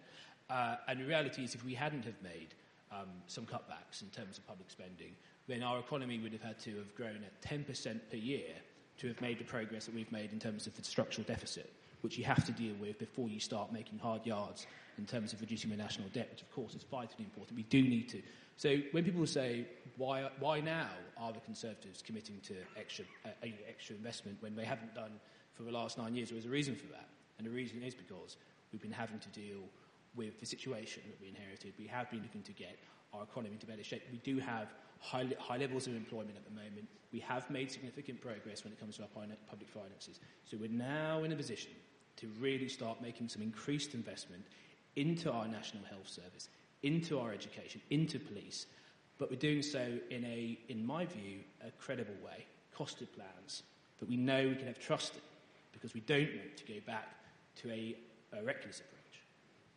Uh, 0.50 0.77
and 0.88 1.00
the 1.00 1.05
reality 1.05 1.43
is, 1.43 1.53
if 1.53 1.63
we 1.63 1.75
hadn't 1.75 2.05
have 2.05 2.19
made 2.24 2.55
um, 2.91 3.10
some 3.27 3.45
cutbacks 3.45 4.01
in 4.01 4.07
terms 4.07 4.39
of 4.39 4.48
public 4.48 4.72
spending, 4.72 5.12
then 5.48 5.62
our 5.62 5.77
economy 5.77 6.17
would 6.17 6.34
have 6.34 6.41
had 6.41 6.57
to 6.62 6.75
have 6.77 6.95
grown 6.95 7.19
at 7.24 7.41
10% 7.43 8.00
per 8.10 8.17
year 8.17 8.50
to 8.98 9.07
have 9.07 9.22
made 9.22 9.38
the 9.38 9.43
progress 9.43 9.86
that 9.86 9.93
we've 9.93 10.12
made 10.12 10.34
in 10.34 10.39
terms 10.39 10.65
of 10.65 10.75
the 10.75 10.84
structural 10.84 11.27
deficit, 11.27 11.72
which 12.01 12.17
you 12.17 12.24
have 12.24 12.43
to 12.43 12.51
deal 12.51 12.74
with 12.81 12.98
before 12.98 13.29
you 13.29 13.39
start 13.39 13.72
making 13.72 14.00
hard 14.00 14.25
yards 14.25 14.65
in 14.98 15.06
terms 15.06 15.34
of 15.34 15.42
reducing 15.42 15.70
the 15.70 15.78
national 15.78 16.08
debt, 16.10 16.30
which 16.32 16.42
of 16.42 16.52
course 16.52 16.75
is 16.75 16.84
vitally 16.84 17.25
important. 17.25 17.56
We 17.56 17.64
do 17.64 17.82
need 17.82 18.10
to. 18.10 18.22
So 18.58 18.78
when 18.92 19.04
people 19.04 19.25
say, 19.28 19.66
why, 19.98 20.30
why 20.40 20.62
now 20.62 20.90
are 21.18 21.34
the 21.34 21.40
Conservatives 21.42 22.02
committing 22.02 22.40
to 22.48 22.56
extra, 22.78 23.06
uh, 23.25 23.30
extra 23.68 23.96
investment 23.96 24.38
when 24.42 24.56
they 24.56 24.66
haven't 24.66 24.96
done 24.96 25.20
for 25.54 25.64
the 25.64 25.72
last 25.72 25.98
nine 25.98 26.16
years? 26.16 26.30
There 26.30 26.38
is 26.38 26.46
a 26.46 26.50
reason 26.50 26.75
for 26.75 26.88
that. 26.88 27.08
And 27.38 27.46
the 27.46 27.52
reason 27.52 27.84
is 27.84 27.94
because 27.94 28.38
we've 28.72 28.82
been 28.82 28.92
having 28.92 29.20
to 29.20 29.30
deal 29.30 29.60
with 30.16 30.40
the 30.40 30.46
situation 30.46 31.04
that 31.08 31.20
we 31.22 31.28
inherited. 31.28 31.74
We 31.78 31.88
have 31.88 32.10
been 32.10 32.22
looking 32.22 32.44
to 32.44 32.54
get 32.54 32.78
our 33.14 33.24
economy 33.24 33.54
into 33.54 33.66
better 33.66 33.84
shape. 33.84 34.04
We 34.12 34.20
do 34.20 34.40
have 34.40 34.74
high, 35.00 35.28
high 35.40 35.58
levels 35.58 35.88
of 35.88 35.96
employment 35.96 36.38
at 36.38 36.46
the 36.46 36.52
moment. 36.52 36.88
We 37.12 37.20
have 37.20 37.50
made 37.50 37.72
significant 37.72 38.22
progress 38.22 38.64
when 38.64 38.74
it 38.74 38.80
comes 38.80 38.98
to 38.98 39.04
our 39.04 39.10
public 39.10 39.70
finances. 39.70 40.20
So 40.46 40.58
we're 40.58 40.70
now 40.70 41.24
in 41.24 41.32
a 41.32 41.36
position 41.36 41.72
to 42.18 42.28
really 42.40 42.70
start 42.70 43.02
making 43.02 43.30
some 43.30 43.42
increased 43.42 43.94
investment 43.94 44.44
into 44.96 45.32
our 45.32 45.48
National 45.48 45.84
Health 45.84 46.08
Service, 46.08 46.50
into 46.84 47.20
our 47.20 47.32
education, 47.32 47.82
into 47.90 48.20
police, 48.20 48.68
but 49.18 49.30
we're 49.30 49.38
doing 49.38 49.62
so 49.62 49.98
in 50.10 50.24
a, 50.25 50.58
in 50.70 50.86
my 50.86 51.06
view, 51.06 51.40
a 51.66 51.72
credible 51.72 52.16
way, 52.24 52.46
costed 52.78 53.08
plans 53.14 53.64
that 54.00 54.10
we 54.10 54.18
know 54.18 54.48
we 54.48 54.56
can 54.56 54.68
have 54.68 54.80
trust 54.80 55.16
in, 55.16 55.22
because 55.72 55.94
we 55.94 56.02
don't 56.02 56.30
want 56.36 56.58
to 56.58 56.66
go 56.66 56.80
back 56.86 57.08
to 57.56 57.72
a, 57.72 57.96
a 58.34 58.44
reckless 58.44 58.82
approach 58.82 59.22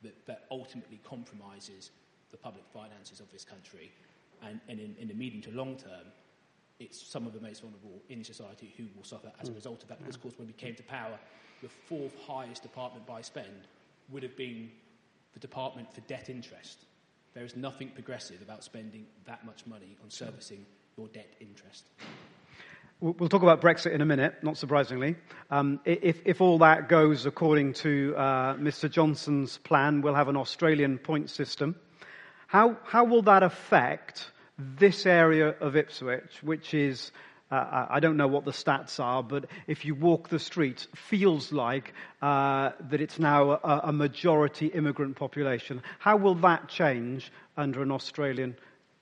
that, 0.03 0.27
that 0.27 0.45
ultimately 0.51 1.01
compromises 1.05 1.91
the 2.31 2.37
public 2.37 2.65
finances 2.73 3.21
of 3.21 3.31
this 3.33 3.45
country 3.45 3.91
and, 4.43 4.61
and 4.69 4.79
in, 4.79 4.95
in, 5.01 5.09
the 5.09 5.15
medium 5.15 5.43
to 5.43 5.51
long 5.51 5.77
term, 5.77 6.07
it's 6.79 7.01
some 7.01 7.27
of 7.27 7.33
the 7.33 7.41
most 7.41 7.63
vulnerable 7.63 8.01
in 8.09 8.23
society 8.23 8.73
who 8.77 8.85
will 8.97 9.05
suffer 9.05 9.33
as 9.41 9.49
a 9.49 9.51
hmm. 9.51 9.57
result 9.57 9.83
of 9.83 9.89
that. 9.89 9.99
Because, 9.99 10.15
of 10.15 10.23
course, 10.23 10.35
when 10.39 10.47
we 10.47 10.53
came 10.53 10.75
to 10.77 10.83
power, 10.85 11.19
the 11.63 11.69
fourth 11.69 12.15
highest 12.27 12.63
department 12.63 13.07
by 13.07 13.21
spend 13.21 13.67
would 14.11 14.23
have 14.23 14.37
been 14.37 14.71
the 15.35 15.40
Department 15.40 15.92
for 15.92 16.00
Debt 16.02 16.28
Interest. 16.28 16.85
There 17.35 17.44
is 17.44 17.56
nothing 17.56 17.90
progressive 17.90 18.42
about 18.42 18.64
spending 18.64 19.06
that 19.26 19.44
much 19.44 19.66
money 19.66 19.97
on 20.02 20.11
servicing 20.11 20.66
your 20.97 21.08
debt 21.08 21.32
interest. 21.40 21.85
We'll 23.00 23.28
talk 23.28 23.42
about 23.42 23.61
Brexit 23.61 23.92
in 23.92 24.00
a 24.00 24.04
minute, 24.04 24.42
not 24.42 24.56
surprisingly. 24.56 25.14
Um, 25.52 25.78
if, 25.85 26.20
if, 26.25 26.40
all 26.40 26.58
that 26.58 26.88
goes 26.88 27.26
according 27.26 27.75
to 27.75 28.12
uh, 28.16 28.54
Mr. 28.56 28.90
Johnson's 28.90 29.58
plan, 29.58 30.02
we'll 30.02 30.16
have 30.16 30.26
an 30.26 30.37
Australian 30.37 30.99
point 30.99 31.30
system. 31.30 31.76
How, 32.49 32.76
how 32.82 33.04
will 33.04 33.23
that 33.23 33.44
affect 33.44 34.32
this 34.58 35.06
area 35.06 35.54
of 35.61 35.76
Ipswich, 35.76 36.42
which 36.42 36.75
is, 36.75 37.12
uh, 37.50 37.87
I 37.88 38.00
don't 38.00 38.17
know 38.17 38.28
what 38.28 38.45
the 38.45 38.50
stats 38.50 39.00
are, 39.00 39.23
but 39.23 39.47
if 39.67 39.85
you 39.85 39.95
walk 39.95 40.28
the 40.28 40.38
streets, 40.38 40.87
feels 40.95 41.50
like 41.50 41.95
uh, 42.21 42.73
that 42.90 43.00
it's 43.00 43.19
now 43.19 43.52
a, 43.52 43.81
a 43.85 43.93
majority 43.93 44.67
immigrant 44.67 45.17
population. 45.17 45.83
How 45.99 46.17
will 46.17 46.35
that 46.37 46.69
change 46.69 47.33
under 47.57 47.83
an 47.83 47.90
Australian 47.90 48.57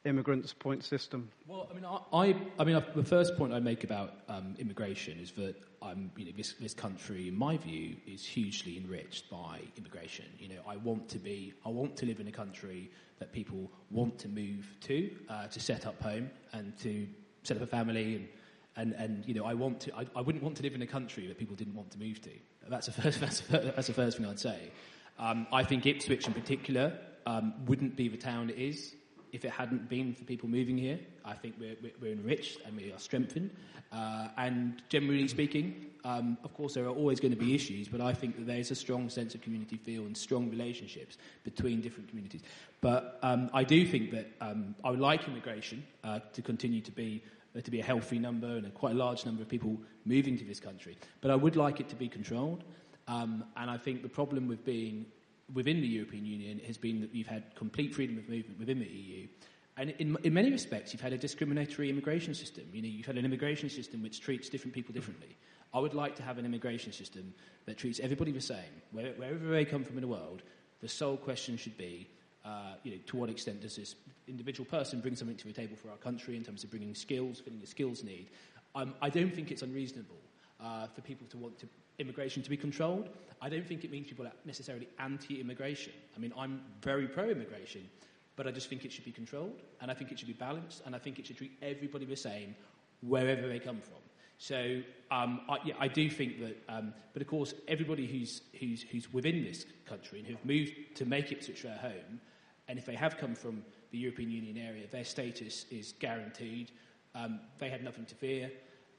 immigrants 0.04 0.52
point 0.52 0.84
system? 0.84 1.28
Well, 1.48 1.68
I 1.70 1.74
mean, 1.74 1.84
I, 1.84 2.36
I 2.60 2.64
mean, 2.64 2.82
the 2.94 3.04
first 3.04 3.36
point 3.36 3.52
I 3.52 3.58
make 3.58 3.82
about 3.82 4.14
um, 4.28 4.54
immigration 4.58 5.18
is 5.18 5.32
that 5.32 5.56
um, 5.82 6.10
you 6.16 6.26
know, 6.26 6.32
this, 6.36 6.54
this 6.60 6.74
country, 6.74 7.28
in 7.28 7.36
my 7.36 7.56
view, 7.56 7.96
is 8.06 8.24
hugely 8.24 8.76
enriched 8.76 9.28
by 9.28 9.60
immigration. 9.76 10.26
You 10.38 10.50
know, 10.50 10.60
I 10.68 10.76
want 10.76 11.08
to 11.10 11.18
be, 11.18 11.52
I 11.64 11.68
want 11.68 11.96
to 11.98 12.06
live 12.06 12.20
in 12.20 12.28
a 12.28 12.32
country 12.32 12.90
that 13.18 13.32
people 13.32 13.70
want 13.90 14.18
to 14.20 14.28
move 14.28 14.66
to, 14.82 15.10
uh, 15.28 15.48
to 15.48 15.60
set 15.60 15.86
up 15.86 16.00
home 16.00 16.30
and 16.52 16.78
to 16.80 17.08
set 17.42 17.56
up 17.56 17.64
a 17.64 17.66
family 17.66 18.14
and. 18.14 18.28
And, 18.76 18.92
and 18.94 19.24
you 19.26 19.34
know, 19.34 19.44
I 19.44 19.54
want 19.54 19.80
to. 19.80 19.96
I, 19.96 20.06
I 20.14 20.20
wouldn't 20.20 20.44
want 20.44 20.56
to 20.58 20.62
live 20.62 20.74
in 20.74 20.82
a 20.82 20.86
country 20.86 21.26
that 21.26 21.38
people 21.38 21.56
didn't 21.56 21.74
want 21.74 21.90
to 21.92 21.98
move 21.98 22.20
to. 22.22 22.30
That's 22.68 22.86
the 22.86 22.92
first. 22.92 23.20
That's, 23.26 23.40
that's 23.40 23.86
the 23.86 23.94
first 23.94 24.18
thing 24.18 24.26
I'd 24.26 24.38
say. 24.38 24.70
Um, 25.18 25.46
I 25.52 25.64
think 25.64 25.86
Ipswich, 25.86 26.26
in 26.26 26.34
particular, 26.34 26.92
um, 27.24 27.54
wouldn't 27.66 27.96
be 27.96 28.08
the 28.08 28.18
town 28.18 28.50
it 28.50 28.58
is 28.58 28.94
if 29.36 29.44
it 29.44 29.50
hadn't 29.50 29.88
been 29.88 30.14
for 30.14 30.24
people 30.24 30.48
moving 30.48 30.78
here, 30.78 30.98
I 31.24 31.34
think 31.34 31.56
we're, 31.60 31.76
we're 32.00 32.12
enriched 32.12 32.58
and 32.64 32.74
we 32.76 32.90
are 32.90 32.98
strengthened. 32.98 33.50
Uh, 33.92 34.28
and 34.38 34.82
generally 34.88 35.28
speaking, 35.28 35.86
um, 36.04 36.38
of 36.42 36.54
course, 36.54 36.74
there 36.74 36.84
are 36.84 36.94
always 36.94 37.20
going 37.20 37.32
to 37.32 37.38
be 37.38 37.54
issues, 37.54 37.86
but 37.88 38.00
I 38.00 38.14
think 38.14 38.36
that 38.36 38.46
there's 38.46 38.70
a 38.70 38.74
strong 38.74 39.10
sense 39.10 39.34
of 39.34 39.42
community 39.42 39.76
feel 39.76 40.06
and 40.06 40.16
strong 40.16 40.48
relationships 40.50 41.18
between 41.44 41.80
different 41.80 42.08
communities. 42.08 42.42
But 42.80 43.18
um, 43.22 43.50
I 43.52 43.62
do 43.62 43.86
think 43.86 44.10
that 44.12 44.30
um, 44.40 44.74
I 44.82 44.90
would 44.90 45.00
like 45.00 45.28
immigration 45.28 45.84
uh, 46.02 46.20
to 46.32 46.42
continue 46.42 46.80
to 46.80 46.92
be 46.92 47.22
to 47.60 47.70
be 47.70 47.80
a 47.80 47.84
healthy 47.84 48.18
number 48.18 48.46
and 48.46 48.66
a 48.66 48.70
quite 48.70 48.92
a 48.92 48.98
large 48.98 49.24
number 49.24 49.42
of 49.42 49.48
people 49.48 49.76
moving 50.04 50.36
to 50.38 50.44
this 50.44 50.60
country. 50.60 50.96
But 51.20 51.30
I 51.30 51.36
would 51.36 51.56
like 51.56 51.80
it 51.80 51.88
to 51.90 51.96
be 51.96 52.08
controlled. 52.08 52.64
Um, 53.08 53.44
and 53.56 53.70
I 53.70 53.76
think 53.76 54.02
the 54.02 54.08
problem 54.08 54.48
with 54.48 54.64
being 54.64 55.06
within 55.54 55.80
the 55.80 55.86
European 55.86 56.26
Union 56.26 56.60
has 56.66 56.76
been 56.76 57.00
that 57.00 57.14
you've 57.14 57.28
had 57.28 57.54
complete 57.54 57.94
freedom 57.94 58.18
of 58.18 58.28
movement 58.28 58.58
within 58.58 58.78
the 58.78 58.86
EU. 58.86 59.28
And 59.76 59.90
in, 59.98 60.16
in 60.24 60.32
many 60.32 60.50
respects, 60.50 60.92
you've 60.92 61.02
had 61.02 61.12
a 61.12 61.18
discriminatory 61.18 61.90
immigration 61.90 62.34
system. 62.34 62.64
You 62.72 62.82
know, 62.82 62.88
you've 62.88 63.06
had 63.06 63.18
an 63.18 63.24
immigration 63.24 63.68
system 63.68 64.02
which 64.02 64.20
treats 64.20 64.48
different 64.48 64.74
people 64.74 64.94
differently. 64.94 65.36
I 65.74 65.78
would 65.78 65.94
like 65.94 66.16
to 66.16 66.22
have 66.22 66.38
an 66.38 66.46
immigration 66.46 66.92
system 66.92 67.34
that 67.66 67.76
treats 67.76 68.00
everybody 68.00 68.32
the 68.32 68.40
same, 68.40 68.82
wherever 68.92 69.48
they 69.50 69.64
come 69.64 69.84
from 69.84 69.96
in 69.96 70.00
the 70.00 70.08
world. 70.08 70.42
The 70.80 70.88
sole 70.88 71.16
question 71.16 71.56
should 71.56 71.76
be, 71.76 72.08
uh, 72.46 72.74
you 72.84 72.92
know, 72.92 72.98
to 73.06 73.16
what 73.16 73.28
extent 73.28 73.60
does 73.60 73.76
this 73.76 73.96
individual 74.28 74.64
person 74.64 75.00
bring 75.00 75.16
something 75.16 75.36
to 75.36 75.46
the 75.46 75.52
table 75.52 75.76
for 75.76 75.90
our 75.90 75.96
country 75.96 76.36
in 76.36 76.44
terms 76.44 76.62
of 76.62 76.70
bringing 76.70 76.94
skills, 76.94 77.40
filling 77.40 77.60
the 77.60 77.66
skills 77.66 78.04
need? 78.04 78.30
Um, 78.74 78.94
I 79.02 79.10
don't 79.10 79.34
think 79.34 79.50
it's 79.50 79.62
unreasonable 79.62 80.16
uh, 80.62 80.86
for 80.86 81.00
people 81.00 81.26
to 81.30 81.36
want 81.38 81.58
to 81.58 81.66
immigration 81.98 82.42
to 82.42 82.50
be 82.50 82.56
controlled. 82.56 83.08
I 83.40 83.48
don't 83.48 83.66
think 83.66 83.84
it 83.84 83.90
means 83.90 84.06
people 84.06 84.26
are 84.26 84.32
necessarily 84.44 84.88
anti 84.98 85.40
immigration. 85.40 85.92
I 86.14 86.20
mean, 86.20 86.32
I'm 86.38 86.60
very 86.82 87.08
pro 87.08 87.24
immigration, 87.24 87.88
but 88.36 88.46
I 88.46 88.50
just 88.50 88.68
think 88.68 88.84
it 88.84 88.92
should 88.92 89.04
be 89.04 89.12
controlled, 89.12 89.60
and 89.80 89.90
I 89.90 89.94
think 89.94 90.12
it 90.12 90.18
should 90.18 90.28
be 90.28 90.34
balanced, 90.34 90.82
and 90.86 90.94
I 90.94 90.98
think 90.98 91.18
it 91.18 91.26
should 91.26 91.38
treat 91.38 91.52
everybody 91.62 92.04
the 92.04 92.16
same 92.16 92.54
wherever 93.00 93.48
they 93.48 93.58
come 93.58 93.80
from. 93.80 93.98
So 94.38 94.82
um, 95.10 95.40
I, 95.48 95.58
yeah, 95.64 95.74
I, 95.80 95.88
do 95.88 96.10
think 96.10 96.40
that, 96.40 96.56
um, 96.68 96.92
but 97.14 97.22
of 97.22 97.28
course, 97.28 97.54
everybody 97.68 98.06
who's, 98.06 98.42
who's, 98.60 98.82
who's 98.82 99.10
within 99.12 99.42
this 99.42 99.64
country 99.86 100.18
and 100.18 100.28
who've 100.28 100.44
moved 100.44 100.72
to 100.96 101.06
make 101.06 101.32
it 101.32 101.42
such 101.42 101.62
their 101.62 101.76
home, 101.78 102.20
and 102.68 102.78
if 102.78 102.86
they 102.86 102.94
have 102.94 103.16
come 103.18 103.34
from 103.34 103.62
the 103.90 103.98
European 103.98 104.30
Union 104.30 104.58
area. 104.58 104.86
Their 104.90 105.04
status 105.04 105.66
is 105.70 105.94
guaranteed. 105.98 106.70
Um, 107.14 107.40
they 107.58 107.70
have 107.70 107.82
nothing 107.82 108.04
to 108.06 108.14
fear. 108.14 108.50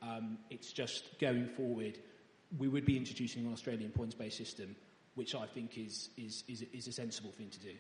Um, 0.02 0.38
it's 0.50 0.72
just 0.72 1.20
going 1.20 1.48
forward, 1.48 2.00
we 2.58 2.68
would 2.68 2.86
be 2.86 2.98
introducing 2.98 3.46
an 3.46 3.54
Australian 3.54 3.92
points-based 3.92 4.38
system, 4.38 4.76
which 5.16 5.36
I 5.36 5.46
think 5.46 5.78
is, 5.78 6.10
is, 6.18 6.44
is, 6.48 6.64
is 6.74 6.88
a 6.88 6.92
sensible 6.92 7.32
thing 7.32 7.50
to 7.50 7.60
do. 7.60 7.74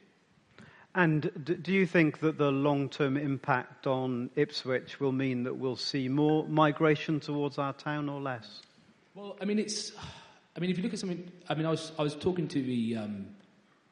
And 0.95 1.59
do 1.63 1.73
you 1.73 1.85
think 1.85 2.19
that 2.21 2.37
the 2.37 2.51
long-term 2.51 3.17
impact 3.17 3.85
on 3.85 4.31
Ipswich 4.35 4.99
will 4.99 5.11
mean 5.11 5.43
that 5.43 5.55
we'll 5.55 5.75
see 5.75 6.09
more 6.09 6.47
migration 6.47 7.19
towards 7.19 7.59
our 7.59 7.73
town 7.73 8.09
or 8.09 8.19
less? 8.19 8.61
Well, 9.13 9.37
I 9.39 9.45
mean, 9.45 9.59
it's. 9.59 9.91
I 10.55 10.59
mean, 10.59 10.71
if 10.71 10.77
you 10.77 10.83
look 10.83 10.93
at 10.93 10.99
something, 10.99 11.31
I 11.49 11.53
mean, 11.53 11.67
I 11.67 11.69
was 11.69 11.91
I 11.99 12.01
was 12.01 12.15
talking 12.15 12.47
to 12.47 12.63
the 12.63 12.95
um, 12.97 13.27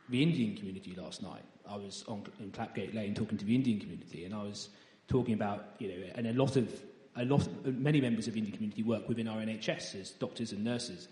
the 0.10 0.24
Indian 0.24 0.56
community 0.56 0.96
last 0.96 1.22
night. 1.22 1.44
I 1.70 1.78
was 1.78 2.04
on 2.08 2.24
in 2.40 2.52
Clapgate 2.52 2.94
Lane 2.94 3.14
talking 3.14 3.38
to 3.38 3.46
the 3.46 3.56
Indian 3.56 3.80
community, 3.80 4.26
and 4.26 4.34
I 4.34 4.44
was 4.44 4.70
talking 5.08 5.34
about 5.34 5.76
you 5.80 5.88
know, 5.90 6.08
and 6.16 6.28
a 6.28 6.34
lot 6.34 6.56
of 6.56 6.70
a 7.18 7.26
lot 7.26 7.48
many 7.66 8.02
members 8.02 8.28
of 8.28 8.34
the 8.34 8.40
Indian 8.40 8.56
community 8.56 8.84
work 8.84 9.08
within 9.08 9.28
our 9.28 9.38
NHS 9.38 10.00
as 10.00 10.12
doctors 10.12 10.52
and 10.52 10.64
nurses. 10.64 11.08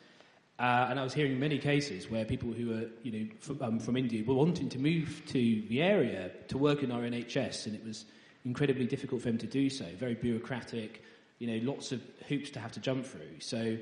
Uh, 0.60 0.88
and 0.90 1.00
I 1.00 1.04
was 1.04 1.14
hearing 1.14 1.40
many 1.40 1.58
cases 1.58 2.10
where 2.10 2.26
people 2.26 2.52
who 2.52 2.74
are, 2.74 2.86
you 3.02 3.12
know, 3.12 3.28
from, 3.40 3.62
um, 3.62 3.80
from 3.80 3.98
India 3.98 4.24
were 4.24 4.36
wanting 4.36 4.70
to 4.70 4.80
move 4.80 5.24
to 5.28 5.64
the 5.68 5.82
area 5.82 6.32
to 6.50 6.58
work 6.58 6.84
in 6.84 6.92
our 6.92 7.02
NHS, 7.02 7.66
and 7.66 7.76
it 7.76 7.84
was 7.84 8.06
incredibly 8.46 8.86
difficult 8.86 9.22
for 9.22 9.30
them 9.30 9.38
to 9.40 9.48
do 9.48 9.70
so. 9.70 9.86
Very 9.98 10.14
bureaucratic, 10.14 11.02
you 11.40 11.48
know, 11.48 11.66
lots 11.66 11.92
of 11.92 12.02
hoops 12.28 12.52
to 12.52 12.60
have 12.60 12.72
to 12.74 12.80
jump 12.80 13.06
through. 13.06 13.40
So, 13.40 13.78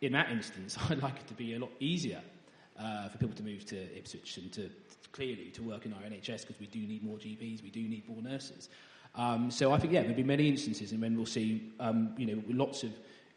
in 0.00 0.12
that 0.12 0.30
instance, 0.30 0.76
I'd 0.90 1.02
like 1.02 1.16
it 1.16 1.26
to 1.28 1.34
be 1.34 1.54
a 1.54 1.58
lot 1.58 1.72
easier 1.80 2.22
uh, 2.78 3.08
for 3.08 3.18
people 3.18 3.36
to 3.36 3.42
move 3.42 3.64
to 3.66 3.98
Ipswich 3.98 4.36
and 4.36 4.52
to 4.52 4.70
clearly 5.16 5.50
to 5.54 5.62
work 5.62 5.86
in 5.86 5.94
our 5.94 6.00
NHS 6.00 6.42
because 6.42 6.60
we 6.60 6.66
do 6.66 6.78
need 6.78 7.02
more 7.02 7.16
GPs, 7.16 7.62
we 7.62 7.70
do 7.70 7.80
need 7.80 8.06
more 8.08 8.22
nurses. 8.22 8.68
Um, 9.14 9.50
so 9.50 9.72
I 9.72 9.78
think 9.78 9.94
yeah, 9.94 10.02
there'll 10.02 10.14
be 10.16 10.22
many 10.22 10.48
instances, 10.48 10.92
and 10.92 11.02
then 11.02 11.16
we'll 11.16 11.24
see, 11.24 11.72
um, 11.80 12.14
you 12.18 12.26
know, 12.26 12.42
lots 12.48 12.82
of 12.82 12.90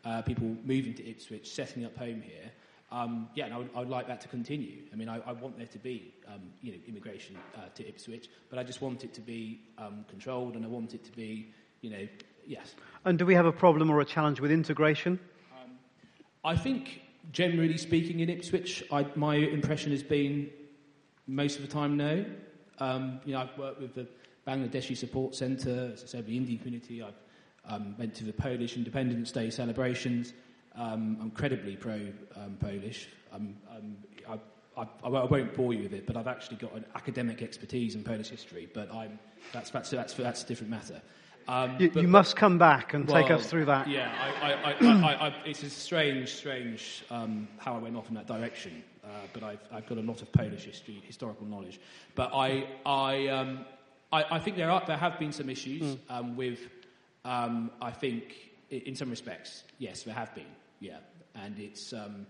uh, 0.04 0.22
people 0.22 0.56
moving 0.66 0.94
to 0.96 1.10
Ipswich, 1.10 1.50
setting 1.50 1.86
up 1.86 1.98
home 1.98 2.22
here. 2.22 2.52
Um, 2.92 3.30
yeah, 3.36 3.46
and 3.46 3.54
I 3.54 3.58
would, 3.60 3.70
I 3.76 3.80
would, 3.80 3.90
like 3.90 4.08
that 4.08 4.20
to 4.22 4.28
continue. 4.28 4.82
I 4.92 4.96
mean, 4.96 5.10
I, 5.10 5.20
I 5.20 5.32
want 5.32 5.58
there 5.58 5.68
to 5.68 5.78
be, 5.78 6.14
um, 6.28 6.42
you 6.62 6.72
know, 6.72 6.80
immigration 6.88 7.38
uh, 7.56 7.70
to 7.76 7.88
Ipswich, 7.88 8.30
but 8.50 8.58
I 8.58 8.64
just 8.64 8.82
want 8.82 9.04
it 9.04 9.14
to 9.14 9.22
be 9.22 9.62
um, 9.78 10.06
controlled, 10.10 10.56
and 10.56 10.66
I 10.66 10.68
want 10.68 10.94
it 10.96 11.06
to 11.06 11.12
be, 11.12 11.54
you 11.82 11.92
know, 11.92 12.08
yes. 12.46 12.76
And 13.06 13.18
do 13.18 13.26
we 13.26 13.36
have 13.36 13.46
a 13.46 13.52
problem 13.52 13.90
or 13.90 14.02
a 14.02 14.06
challenge 14.06 14.42
with 14.42 14.52
integration? 14.52 15.20
Um, 15.54 15.72
I 16.44 16.58
think, 16.58 17.04
generally 17.32 17.78
speaking, 17.78 18.22
in 18.22 18.30
Ipswich, 18.30 18.84
I, 18.92 19.06
my 19.16 19.36
impression 19.36 19.92
has 19.92 20.04
been 20.04 20.50
most 21.30 21.58
of 21.58 21.62
the 21.62 21.72
time 21.72 21.96
no. 21.96 22.26
Um, 22.80 23.20
you 23.26 23.34
know, 23.34 23.42
I've 23.42 23.58
worked 23.58 23.82
with 23.82 23.94
the 23.94 24.08
Bangladeshi 24.48 24.98
Support 24.98 25.36
Centre, 25.36 25.92
as 25.94 26.04
I 26.04 26.08
said, 26.08 26.26
the 26.26 26.36
Indian 26.36 26.58
community. 26.58 27.04
I've 27.04 27.14
um, 27.70 27.96
went 27.98 28.16
to 28.16 28.24
the 28.24 28.34
Polish 28.34 28.76
Independence 28.76 29.32
Day 29.32 29.50
celebrations. 29.50 30.34
Um, 30.76 31.18
I'm 31.20 31.26
incredibly 31.26 31.76
pro-Polish. 31.76 33.10
Um, 33.32 33.56
I, 34.28 34.40
I, 34.78 34.88
I, 35.04 35.10
won't 35.10 35.54
bore 35.54 35.74
you 35.74 35.84
with 35.84 35.94
it, 35.94 36.08
but 36.08 36.16
I've 36.16 36.28
actually 36.28 36.58
got 36.58 36.74
an 36.74 36.86
academic 36.96 37.42
expertise 37.42 37.96
in 37.96 38.04
Polish 38.04 38.30
history, 38.30 38.70
but 38.74 38.92
I'm, 38.94 39.20
that's, 39.52 39.70
that's, 39.70 39.90
that's, 39.90 40.14
that's 40.14 40.44
a 40.44 40.48
different 40.48 40.72
matter. 40.72 41.02
Um, 41.48 41.76
you, 41.80 41.92
but, 41.92 42.02
you, 42.02 42.08
must 42.08 42.36
come 42.36 42.58
back 42.58 42.94
and 42.94 43.08
well, 43.08 43.22
take 43.22 43.32
us 43.32 43.48
through 43.48 43.66
that. 43.66 43.88
Yeah, 43.88 44.12
I, 44.42 45.28
I, 45.28 45.36
it's 45.46 45.64
a 45.64 45.70
strange, 45.70 46.30
strange 46.30 47.04
um, 47.10 47.48
how 47.58 47.76
I 47.76 47.80
went 47.80 47.98
off 47.98 48.08
in 48.08 48.16
that 48.16 48.28
direction. 48.28 48.84
Uh, 49.10 49.12
but 49.34 49.44
I've, 49.44 49.60
I've, 49.72 49.88
got 49.88 49.98
a 49.98 50.02
lot 50.02 50.22
of 50.22 50.32
Polish 50.32 50.66
history, 50.66 51.02
historical 51.04 51.48
knowledge. 51.48 51.80
But 52.14 52.32
I, 52.32 52.68
I, 52.86 53.28
um, 53.28 53.66
I, 54.12 54.38
think 54.38 54.56
there 54.56 54.70
are 54.70 54.84
there 54.86 54.98
have 54.98 55.18
been 55.18 55.32
some 55.32 55.50
issues 55.50 55.96
mm. 55.96 56.36
with. 56.36 56.60
Um, 57.26 57.72
I 57.82 57.92
think 57.92 58.52
in 58.70 58.96
some 58.96 59.10
respects, 59.10 59.64
yes, 59.80 60.04
there 60.04 60.14
have 60.14 60.34
been. 60.36 60.46
Yeah, 60.80 60.98
and 61.36 61.58
it's 61.58 61.92
um, 61.92 62.28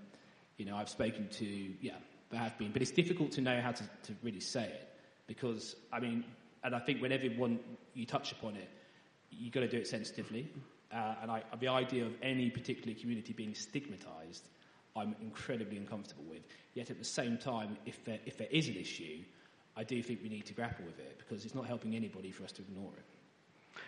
you 0.58 0.66
know 0.66 0.78
I've 0.78 0.90
spoken 0.90 1.28
to 1.34 1.46
yeah 1.82 1.96
there 2.32 2.40
have 2.40 2.58
been, 2.58 2.72
but 2.72 2.82
it's 2.82 2.92
difficult 2.92 3.32
to 3.34 3.42
know 3.42 3.60
how 3.60 3.72
to, 3.72 3.84
to 3.84 4.14
really 4.24 4.40
say 4.40 4.64
it 4.64 4.88
because 5.28 5.76
I 5.92 6.00
mean, 6.00 6.24
and 6.64 6.76
I 6.76 6.80
think 6.80 7.02
whenever 7.02 7.28
one 7.28 7.60
you 7.94 8.06
touch 8.06 8.32
upon 8.32 8.56
it, 8.56 8.70
you've 9.32 9.54
got 9.54 9.62
to 9.62 9.68
do 9.68 9.78
it 9.78 9.88
sensitively. 9.88 10.50
Uh, 10.92 11.16
and 11.22 11.30
I, 11.30 11.44
the 11.60 11.68
idea 11.68 12.06
of 12.06 12.14
any 12.22 12.50
particular 12.50 12.98
community 13.00 13.34
being 13.34 13.54
stigmatised, 13.54 14.42
I'm 15.00 15.16
incredibly 15.22 15.78
uncomfortable 15.78 16.26
with. 16.30 16.42
Yet 16.74 16.90
at 16.90 17.00
the 17.00 17.06
same 17.06 17.38
time, 17.38 17.78
if 17.86 18.04
there, 18.06 18.20
if 18.26 18.38
there 18.38 18.48
is 18.52 18.68
an 18.68 18.76
issue, 18.76 19.20
I 19.76 19.84
do 19.84 20.02
think 20.04 20.20
we 20.22 20.30
need 20.30 20.46
to 20.48 20.54
grapple 20.54 20.86
with 20.86 21.00
it 21.00 21.18
because 21.18 21.46
it's 21.46 21.56
not 21.56 21.66
helping 21.66 21.96
anybody 21.96 22.32
for 22.32 22.44
us 22.44 22.52
to 22.54 22.62
ignore 22.62 22.92
it. 22.98 23.06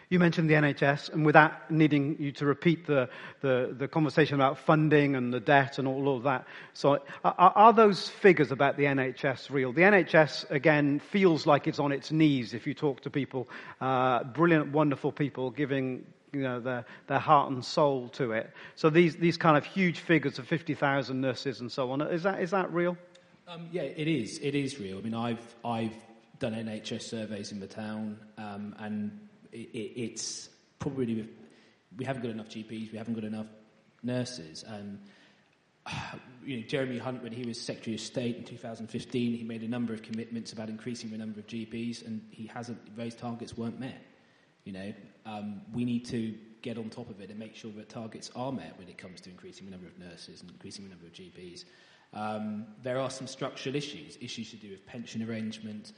You 0.10 0.20
mentioned 0.20 0.50
the 0.50 0.56
NHS, 0.56 1.14
and 1.14 1.26
without 1.26 1.72
needing 1.72 2.18
you 2.20 2.32
to 2.34 2.46
repeat 2.46 2.86
the, 2.86 3.10
the, 3.42 3.74
the 3.78 3.88
conversation 3.88 4.36
about 4.36 4.58
funding 4.58 5.16
and 5.16 5.34
the 5.34 5.40
debt 5.40 5.80
and 5.80 5.88
all 5.88 6.18
of 6.18 6.24
that, 6.24 6.46
so 6.74 7.00
are, 7.24 7.54
are, 7.56 7.74
those 7.74 8.10
figures 8.10 8.52
about 8.52 8.76
the 8.76 8.84
NHS 8.84 9.50
real? 9.50 9.72
The 9.72 9.84
NHS, 9.84 10.52
again, 10.52 11.00
feels 11.00 11.46
like 11.46 11.66
it's 11.66 11.80
on 11.80 11.94
its 11.94 12.12
knees 12.12 12.54
if 12.54 12.68
you 12.68 12.74
talk 12.74 13.02
to 13.02 13.10
people, 13.10 13.48
uh, 13.80 14.26
brilliant, 14.26 14.74
wonderful 14.74 15.14
people 15.14 15.50
giving 15.50 16.06
you 16.34 16.42
know, 16.42 16.60
their, 16.60 16.86
their 17.08 17.20
heart 17.20 17.52
and 17.52 17.64
soul 17.64 18.10
to 18.10 18.32
it. 18.32 18.52
So 18.76 18.90
these, 18.90 19.18
these 19.18 19.38
kind 19.38 19.58
of 19.58 19.66
huge 19.66 20.00
figures 20.00 20.40
of 20.40 20.48
50,000 20.48 21.20
nurses 21.20 21.60
and 21.60 21.72
so 21.72 21.92
on, 21.92 22.02
is 22.02 22.24
that, 22.24 22.42
is 22.42 22.52
that 22.52 22.72
real? 22.72 22.98
Um, 23.48 23.68
yeah, 23.72 23.82
it 23.82 24.08
is. 24.08 24.40
It 24.40 24.56
is 24.56 24.80
real. 24.80 24.98
I 24.98 25.02
mean, 25.02 25.14
I've, 25.14 25.56
I've 25.66 25.96
done 26.40 26.54
NHS 26.54 27.04
surveys 27.04 27.52
in 27.52 27.60
the 27.60 27.68
town, 27.68 28.18
um, 28.38 28.76
and 28.80 29.18
it, 29.52 29.70
it's 29.76 30.50
probably 30.80 31.28
we 31.98 32.06
haven't 32.06 32.24
got 32.24 32.32
enough 32.32 32.50
GPs, 32.50 32.92
we 32.92 32.98
haven't 32.98 33.14
got 33.14 33.24
enough 33.24 33.48
nurses, 34.04 34.64
and 34.68 35.00
you 36.46 36.58
know, 36.58 36.64
Jeremy 36.68 36.98
Hunt, 36.98 37.24
when 37.24 37.32
he 37.32 37.46
was 37.46 37.60
Secretary 37.60 37.96
of 37.96 38.02
State 38.02 38.38
in 38.38 38.44
2015, 38.44 39.34
he 39.34 39.44
made 39.44 39.64
a 39.64 39.68
number 39.68 39.94
of 39.94 40.02
commitments 40.02 40.52
about 40.52 40.70
increasing 40.70 41.12
the 41.12 41.18
number 41.18 41.40
of 41.40 41.48
GPs, 41.48 42.06
and 42.06 42.22
he 42.32 42.48
hasn't. 42.48 42.98
Those 42.98 43.16
targets 43.16 43.56
weren't 43.56 43.80
met. 43.80 44.02
You 44.64 44.74
know, 44.74 44.94
um, 45.26 45.62
we 45.74 45.86
need 45.86 46.06
to 46.08 46.36
get 46.62 46.78
on 46.78 46.90
top 46.90 47.10
of 47.10 47.20
it 47.22 47.30
and 47.30 47.40
make 47.40 47.56
sure 47.56 47.72
that 47.72 47.90
targets 47.90 48.30
are 48.36 48.52
met 48.52 48.78
when 48.78 48.88
it 48.88 48.98
comes 48.98 49.22
to 49.22 49.30
increasing 49.30 49.66
the 49.66 49.72
number 49.72 49.88
of 49.88 49.98
nurses 49.98 50.42
and 50.42 50.52
increasing 50.52 50.86
the 50.86 50.92
number 50.92 51.08
of 51.08 51.14
GPs. 51.14 51.66
Um, 52.14 52.66
there 52.84 53.00
are 53.00 53.10
some 53.10 53.26
structural 53.26 53.76
issues, 53.76 54.18
issues 54.22 54.52
to 54.52 54.58
do 54.58 54.70
with 54.70 54.86
pension 54.86 55.28
arrangement, 55.28 55.94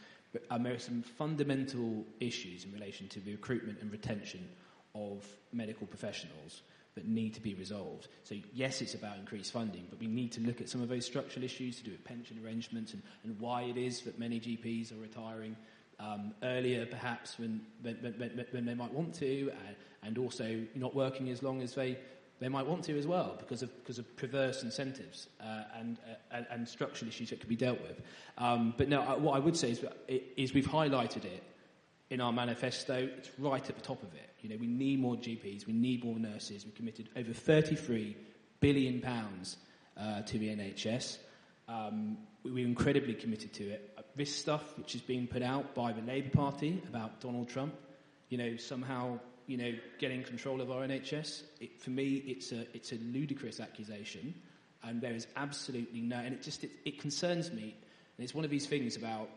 um, 0.49 0.63
there 0.63 0.73
are 0.73 0.79
some 0.79 1.03
fundamental 1.03 2.05
issues 2.19 2.65
in 2.65 2.71
relation 2.71 3.07
to 3.09 3.19
the 3.19 3.31
recruitment 3.31 3.79
and 3.81 3.91
retention 3.91 4.47
of 4.95 5.25
medical 5.51 5.87
professionals 5.87 6.61
that 6.95 7.07
need 7.07 7.33
to 7.33 7.41
be 7.41 7.55
resolved. 7.55 8.07
So, 8.23 8.35
yes, 8.53 8.81
it's 8.81 8.93
about 8.93 9.17
increased 9.17 9.51
funding, 9.51 9.85
but 9.89 9.99
we 9.99 10.07
need 10.07 10.31
to 10.33 10.41
look 10.41 10.61
at 10.61 10.69
some 10.69 10.81
of 10.81 10.89
those 10.89 11.05
structural 11.05 11.43
issues 11.43 11.77
to 11.77 11.83
do 11.83 11.91
with 11.91 12.03
pension 12.03 12.39
arrangements 12.43 12.93
and, 12.93 13.01
and 13.23 13.39
why 13.39 13.63
it 13.63 13.77
is 13.77 14.01
that 14.01 14.19
many 14.19 14.39
GPs 14.39 14.91
are 14.91 15.01
retiring 15.01 15.55
um, 15.99 16.33
earlier, 16.43 16.85
perhaps, 16.85 17.39
when, 17.39 17.61
when, 17.81 17.95
when, 18.17 18.45
when, 18.51 18.65
they 18.65 18.73
might 18.73 18.93
want 18.93 19.13
to, 19.15 19.51
and, 19.67 19.75
and 20.03 20.17
also 20.17 20.61
not 20.75 20.95
working 20.95 21.29
as 21.29 21.41
long 21.43 21.61
as 21.61 21.73
they 21.75 21.97
they 22.39 22.49
might 22.49 22.65
want 22.65 22.83
to 22.83 22.97
as 22.97 23.07
well 23.07 23.35
because 23.39 23.63
of, 23.63 23.73
because 23.79 23.99
of 23.99 24.17
perverse 24.17 24.63
incentives 24.63 25.29
uh, 25.39 25.63
and, 25.79 25.97
uh, 26.31 26.41
and, 26.51 26.67
structural 26.67 27.07
issues 27.07 27.29
that 27.29 27.39
could 27.39 27.47
be 27.47 27.55
dealt 27.55 27.79
with. 27.81 28.01
Um, 28.37 28.73
but 28.77 28.89
no, 28.89 29.01
uh, 29.01 29.15
what 29.15 29.37
I 29.37 29.39
would 29.39 29.55
say 29.55 29.71
is, 29.71 29.85
is 30.09 30.53
we've 30.53 30.67
highlighted 30.67 31.23
it 31.23 31.41
in 32.09 32.19
our 32.19 32.33
manifesto. 32.33 33.09
It's 33.17 33.29
right 33.39 33.67
at 33.69 33.75
the 33.75 33.81
top 33.81 34.03
of 34.03 34.13
it. 34.13 34.29
You 34.41 34.49
know, 34.49 34.57
we 34.59 34.67
need 34.67 34.99
more 34.99 35.15
GPs, 35.15 35.67
we 35.67 35.73
need 35.73 36.03
more 36.03 36.19
nurses. 36.19 36.65
We 36.65 36.71
committed 36.71 37.07
over 37.15 37.31
33 37.31 38.17
billion 38.59 38.99
pounds 38.99 39.57
uh, 39.97 40.23
to 40.23 40.37
the 40.37 40.49
NHS. 40.49 41.19
Um, 41.67 42.17
we, 42.43 42.51
we're 42.51 42.67
incredibly 42.67 43.13
committed 43.13 43.53
to 43.53 43.69
it. 43.69 43.93
Uh, 43.97 44.01
this 44.15 44.35
stuff, 44.35 44.77
which 44.77 44.95
is 44.95 45.01
being 45.01 45.27
put 45.27 45.41
out 45.41 45.73
by 45.73 45.91
the 45.93 46.01
Labour 46.01 46.29
Party 46.29 46.81
about 46.87 47.21
Donald 47.21 47.49
Trump, 47.49 47.73
you 48.29 48.37
know, 48.37 48.57
somehow 48.57 49.19
you 49.47 49.57
know, 49.57 49.73
getting 49.99 50.23
control 50.23 50.61
of 50.61 50.71
our 50.71 50.81
NHS. 50.81 51.43
It, 51.59 51.81
for 51.81 51.89
me, 51.89 52.23
it's 52.25 52.51
a, 52.51 52.61
it's 52.75 52.91
a 52.91 52.95
ludicrous 52.95 53.59
accusation, 53.59 54.33
and 54.83 55.01
there 55.01 55.13
is 55.13 55.27
absolutely 55.35 56.01
no, 56.01 56.17
and 56.17 56.33
it 56.33 56.41
just, 56.41 56.63
it, 56.63 56.71
it 56.85 56.99
concerns 56.99 57.51
me. 57.51 57.75
And 58.17 58.23
it's 58.23 58.33
one 58.33 58.45
of 58.45 58.51
these 58.51 58.67
things 58.67 58.95
about 58.95 59.29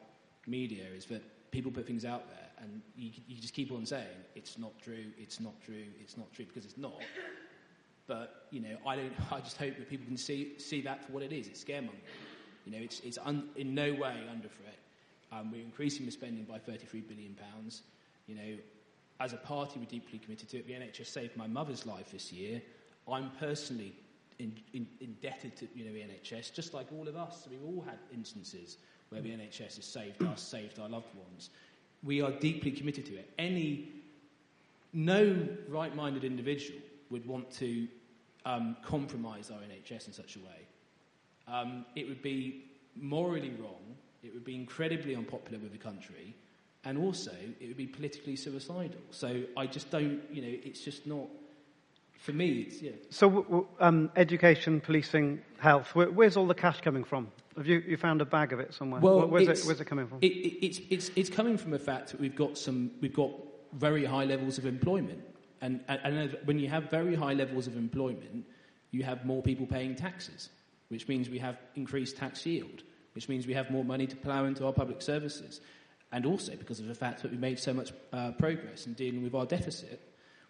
media 0.47 0.85
is 0.97 1.07
that 1.07 1.51
people 1.51 1.73
put 1.73 1.87
things 1.87 2.05
out 2.05 2.29
there, 2.29 2.49
and 2.59 2.83
you, 2.97 3.11
you 3.27 3.41
just 3.41 3.55
keep 3.55 3.73
on 3.73 3.87
saying, 3.87 4.07
it's 4.35 4.59
not 4.59 4.79
true, 4.81 5.07
it's 5.19 5.41
not 5.41 5.61
true, 5.65 5.85
it's 6.01 6.17
not 6.17 6.33
true, 6.33 6.45
because 6.45 6.65
it's 6.65 6.79
not. 6.79 6.95
But, 8.07 8.47
you 8.51 8.61
know, 8.61 8.77
I, 8.87 8.97
don't, 8.97 9.13
I 9.33 9.41
just 9.41 9.57
hope 9.57 9.77
that 9.77 9.89
people 9.89 10.07
can 10.07 10.17
see, 10.17 10.59
see 10.59 10.81
that 10.83 11.05
for 11.05 11.13
what 11.13 11.23
it 11.23 11.33
is. 11.33 11.49
It's 11.49 11.65
scaremongering. 11.65 12.05
You 12.65 12.73
know, 12.73 12.79
it's, 12.79 13.01
it's 13.01 13.19
un, 13.25 13.49
in 13.57 13.75
no 13.75 13.93
way 13.93 14.25
under 14.31 14.49
threat. 14.49 14.79
Um, 15.33 15.53
we're 15.53 15.63
increasing 15.63 16.07
the 16.07 16.13
spending 16.13 16.45
by 16.45 16.59
£33 16.59 17.07
billion. 17.09 17.37
You 18.27 18.35
know, 18.35 18.57
as 19.21 19.33
a 19.33 19.37
party, 19.37 19.79
we're 19.79 19.87
deeply 19.87 20.19
committed 20.19 20.49
to 20.51 20.59
it. 20.59 20.67
The 20.67 20.75
NHS 20.75 21.07
saved 21.07 21.37
my 21.37 21.47
mother's 21.47 21.87
life 21.87 22.11
this 22.13 22.33
year. 22.33 22.61
I'm 23.11 23.31
personally 23.39 23.95
in, 24.39 24.55
in, 24.73 24.87
indebted 25.01 25.57
to 25.57 25.69
you 25.75 25.85
know, 25.85 25.93
the 25.93 26.01
NHS, 26.01 26.53
just 26.53 26.75
like 26.75 26.89
all 26.93 27.09
of 27.09 27.17
us. 27.17 27.47
We've 27.51 27.65
all 27.65 27.85
had 27.87 27.99
instances 28.13 28.79
where 29.09 29.21
the 29.21 29.31
NHS 29.31 29.77
has 29.77 29.85
saved 29.85 30.23
us, 30.25 30.43
saved 30.43 30.79
our 30.79 30.89
loved 30.89 31.15
ones. 31.15 31.51
we 32.03 32.21
are 32.21 32.33
deeply 32.33 32.71
committed 32.71 33.07
to 33.07 33.15
it. 33.15 33.31
Any, 33.39 33.89
no 34.93 35.47
right-minded 35.69 36.25
individual 36.25 36.81
would 37.11 37.27
want 37.27 37.51
to 37.53 37.89
um, 38.45 38.77
compromise 38.83 39.51
our 39.51 39.59
NHS 39.59 40.07
in 40.07 40.13
such 40.13 40.37
a 40.37 40.39
way. 40.41 40.67
Um, 41.49 41.85
it 41.95 42.09
would 42.09 42.23
be 42.23 42.65
morally 42.95 43.53
wrong. 43.61 43.97
It 44.23 44.33
would 44.35 44.45
be 44.45 44.55
incredibly 44.55 45.15
unpopular 45.15 45.59
with 45.59 45.73
the 45.73 45.79
country, 45.79 46.35
and 46.85 46.99
also 46.99 47.33
it 47.61 47.67
would 47.67 47.77
be 47.77 47.87
politically 47.87 48.37
suicidal. 48.37 49.01
So 49.11 49.43
I 49.57 49.67
just 49.67 49.91
don't, 49.91 50.21
you 50.33 50.43
know, 50.43 50.59
it's 50.65 50.81
just 50.81 51.07
not. 51.07 51.27
For 52.19 52.33
me, 52.33 52.67
it's 52.67 52.81
yeah. 52.81 52.93
So, 53.11 53.69
um, 53.79 54.11
education, 54.17 54.81
policing, 54.81 55.43
health. 55.59 55.95
Where, 55.95 56.11
where's 56.11 56.37
all 56.37 56.47
the 56.47 56.55
cash 56.55 56.81
coming 56.81 57.05
from? 57.05 57.31
Have 57.57 57.67
you, 57.67 57.83
you 57.87 57.97
found 57.97 58.21
a 58.21 58.25
bag 58.25 58.53
of 58.53 58.61
it 58.61 58.75
somewhere? 58.75 59.01
Well, 59.01 59.27
where's 59.29 59.49
it, 59.49 59.67
where's 59.67 59.81
it 59.81 59.87
coming 59.87 60.07
from? 60.09 60.19
It, 60.23 60.33
it, 60.33 60.67
it's, 60.67 60.81
it's, 60.91 61.11
it's 61.15 61.31
coming 61.31 61.57
from 61.57 61.71
the 61.71 61.79
fact 61.79 62.11
that 62.11 62.21
we've 62.21 62.35
got 62.35 62.59
some, 62.59 62.91
we've 63.01 63.15
got 63.15 63.31
very 63.75 64.05
high 64.05 64.25
levels 64.25 64.59
of 64.59 64.67
employment, 64.67 65.23
and, 65.61 65.81
and, 65.89 66.37
when 66.45 66.59
you 66.59 66.69
have 66.69 66.91
very 66.91 67.15
high 67.15 67.35
levels 67.35 67.67
of 67.67 67.77
employment, 67.77 68.45
you 68.91 69.03
have 69.03 69.25
more 69.25 69.43
people 69.43 69.67
paying 69.67 69.95
taxes, 69.95 70.51
which 70.89 71.09
means 71.09 71.29
we 71.29 71.39
have 71.39 71.59
increased 71.75 72.17
tax 72.17 72.45
yield, 72.45 72.83
which 73.15 73.29
means 73.29 73.47
we 73.47 73.55
have 73.55 73.71
more 73.71 73.85
money 73.85 74.07
to 74.07 74.17
plough 74.17 74.45
into 74.45 74.67
our 74.67 74.73
public 74.73 75.03
services, 75.03 75.61
and 76.13 76.27
also 76.27 76.55
because 76.57 76.81
of 76.81 76.87
the 76.87 76.95
fact 76.95 77.23
that 77.23 77.31
we 77.31 77.37
made 77.37 77.59
so 77.59 77.73
much 77.73 77.93
uh, 78.13 78.33
progress 78.33 78.87
in 78.87 78.93
dealing 78.95 79.23
with 79.23 79.35
our 79.35 79.47
deficit, 79.47 80.01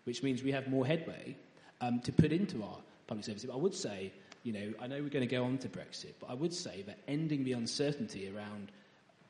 which 0.05 0.23
means 0.23 0.43
we 0.43 0.53
have 0.53 0.69
more 0.69 0.87
headway 0.87 1.37
um, 1.81 2.01
to 2.01 2.13
put 2.13 2.33
into 2.33 2.63
our 2.63 2.79
public 3.07 3.25
services. 3.25 3.49
But 3.49 3.55
I 3.55 3.61
would 3.61 3.75
say, 3.75 4.13
you 4.43 4.53
know, 4.53 4.73
I 4.81 4.87
know 4.87 5.03
we're 5.03 5.09
going 5.09 5.27
to 5.29 5.35
go 5.35 5.45
on 5.45 5.59
to 5.59 5.69
Brexit, 5.69 6.15
but 6.21 6.31
I 6.31 6.35
would 6.35 6.55
say 6.55 6.83
that 6.87 6.99
ending 7.09 7.45
the 7.45 7.53
uncertainty 7.53 8.33
around 8.35 8.71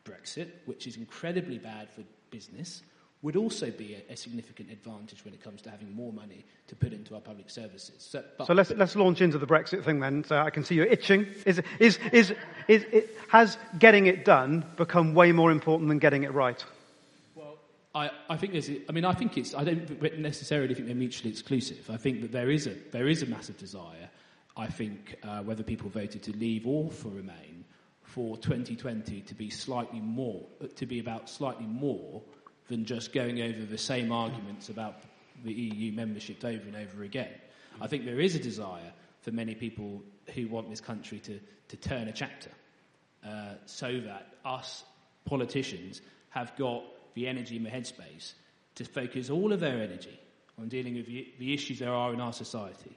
Brexit, 0.05 0.49
which 0.67 0.87
is 0.87 0.97
incredibly 0.97 1.59
bad 1.59 1.89
for 1.91 2.03
business, 2.31 2.83
would 3.23 3.37
also 3.37 3.71
be 3.71 3.95
a, 3.95 4.13
a, 4.13 4.17
significant 4.17 4.71
advantage 4.71 5.25
when 5.25 5.33
it 5.33 5.43
comes 5.43 5.63
to 5.63 5.71
having 5.71 5.93
more 5.95 6.13
money 6.13 6.45
to 6.69 6.77
put 6.77 6.93
into 6.93 7.15
our 7.15 7.21
public 7.21 7.49
services. 7.49 7.95
So, 7.99 8.23
but, 8.37 8.47
so 8.47 8.55
let's, 8.55 8.71
let's 8.73 8.95
launch 8.95 9.21
into 9.21 9.39
the 9.39 9.47
Brexit 9.47 9.85
thing 9.85 10.01
then. 10.01 10.25
So 10.25 10.39
I 10.39 10.51
can 10.51 10.65
see 10.65 10.75
you're 10.75 10.87
itching. 10.87 11.27
Is, 11.47 11.63
is, 11.79 11.99
is, 12.13 12.35
is, 12.69 12.85
it, 12.93 13.17
has 13.29 13.57
getting 13.79 14.07
it 14.07 14.25
done 14.25 14.65
become 14.77 15.15
way 15.15 15.33
more 15.33 15.51
important 15.51 15.89
than 15.89 15.99
getting 15.99 16.25
it 16.25 16.33
right? 16.33 16.63
Well, 17.35 17.59
I, 17.95 18.11
I 18.29 18.37
think 18.37 18.53
there's, 18.53 18.71
I 18.89 18.93
mean, 18.93 19.05
I 19.05 19.13
think 19.13 19.37
it's, 19.39 19.55
I 19.55 19.65
don't 19.65 20.19
necessarily 20.19 20.75
think 20.75 20.87
they're 20.87 20.95
mutually 20.95 21.31
exclusive. 21.31 21.89
I 21.91 21.97
think 21.97 22.21
that 22.21 22.33
there 22.33 22.51
is 22.51 22.67
a, 22.67 22.75
there 22.93 23.09
is 23.09 23.23
a 23.23 23.27
massive 23.27 23.57
desire, 23.57 24.11
I 24.57 24.67
think, 24.67 25.17
uh, 25.23 25.43
whether 25.43 25.63
people 25.63 25.89
voted 25.89 26.23
to 26.25 26.37
leave 26.37 26.67
or 26.67 26.91
for 26.91 27.09
remain, 27.09 27.65
for 28.03 28.37
2020 28.37 29.23
to 29.23 29.35
be 29.35 29.51
slightly 29.51 30.01
more, 30.01 30.47
to 30.77 30.87
be 30.87 31.01
about 31.01 31.29
slightly 31.29 31.67
more 31.67 32.23
than 32.69 32.85
just 32.85 33.13
going 33.13 33.41
over 33.41 33.65
the 33.65 33.79
same 33.79 34.13
arguments 34.13 34.69
about 34.69 35.03
the 35.45 35.53
EU 35.53 35.93
membership 35.93 36.45
over 36.45 36.67
and 36.67 36.77
over 36.77 37.03
again. 37.03 37.31
I 37.81 37.87
think 37.87 38.05
there 38.05 38.21
is 38.21 38.35
a 38.35 38.39
desire 38.39 38.93
for 39.21 39.31
many 39.33 39.55
people 39.55 40.03
who 40.35 40.49
want 40.49 40.71
this 40.71 40.81
country 40.81 41.19
to, 41.21 41.39
to 41.69 41.77
turn 41.77 42.09
a 42.09 42.13
chapter 42.13 42.51
uh, 43.27 43.55
so 43.67 44.01
that 44.01 44.35
us 44.45 44.85
politicians 45.25 46.01
have 46.31 46.55
got 46.57 46.85
the 47.15 47.27
energy 47.27 47.57
and 47.57 47.67
the 47.67 47.71
headspace 47.71 48.35
to 48.77 48.85
focus 48.85 49.31
all 49.31 49.53
of 49.53 49.61
their 49.61 49.81
energy 49.81 50.19
on 50.59 50.69
dealing 50.69 50.95
with 50.95 51.07
the, 51.07 51.29
the 51.39 51.53
issues 51.53 51.79
there 51.79 51.93
are 51.93 52.13
in 52.15 52.21
our 52.21 52.33
society. 52.33 52.97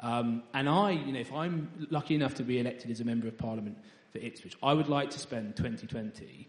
Um, 0.00 0.42
and 0.52 0.68
I, 0.68 0.90
you 0.90 1.12
know, 1.12 1.20
if 1.20 1.32
I'm 1.32 1.86
lucky 1.90 2.14
enough 2.14 2.34
to 2.34 2.42
be 2.42 2.58
elected 2.58 2.90
as 2.90 3.00
a 3.00 3.04
member 3.04 3.28
of 3.28 3.38
parliament 3.38 3.78
for 4.10 4.18
Ipswich, 4.18 4.56
I 4.62 4.72
would 4.72 4.88
like 4.88 5.10
to 5.10 5.18
spend 5.18 5.56
2020 5.56 6.48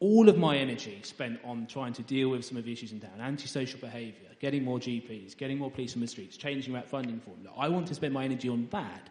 all 0.00 0.28
of 0.28 0.36
my 0.36 0.56
energy 0.56 1.00
spent 1.02 1.38
on 1.44 1.66
trying 1.66 1.92
to 1.94 2.02
deal 2.02 2.30
with 2.30 2.44
some 2.44 2.56
of 2.56 2.64
the 2.64 2.72
issues 2.72 2.92
in 2.92 3.00
town 3.00 3.20
antisocial 3.20 3.80
behaviour, 3.80 4.28
getting 4.40 4.64
more 4.64 4.78
GPs, 4.78 5.36
getting 5.36 5.58
more 5.58 5.70
police 5.70 5.94
on 5.94 6.00
the 6.00 6.06
streets, 6.06 6.36
changing 6.36 6.72
that 6.74 6.88
funding 6.88 7.20
formula. 7.20 7.54
I 7.56 7.68
want 7.68 7.86
to 7.88 7.94
spend 7.94 8.12
my 8.14 8.24
energy 8.24 8.48
on 8.48 8.68
that, 8.70 9.10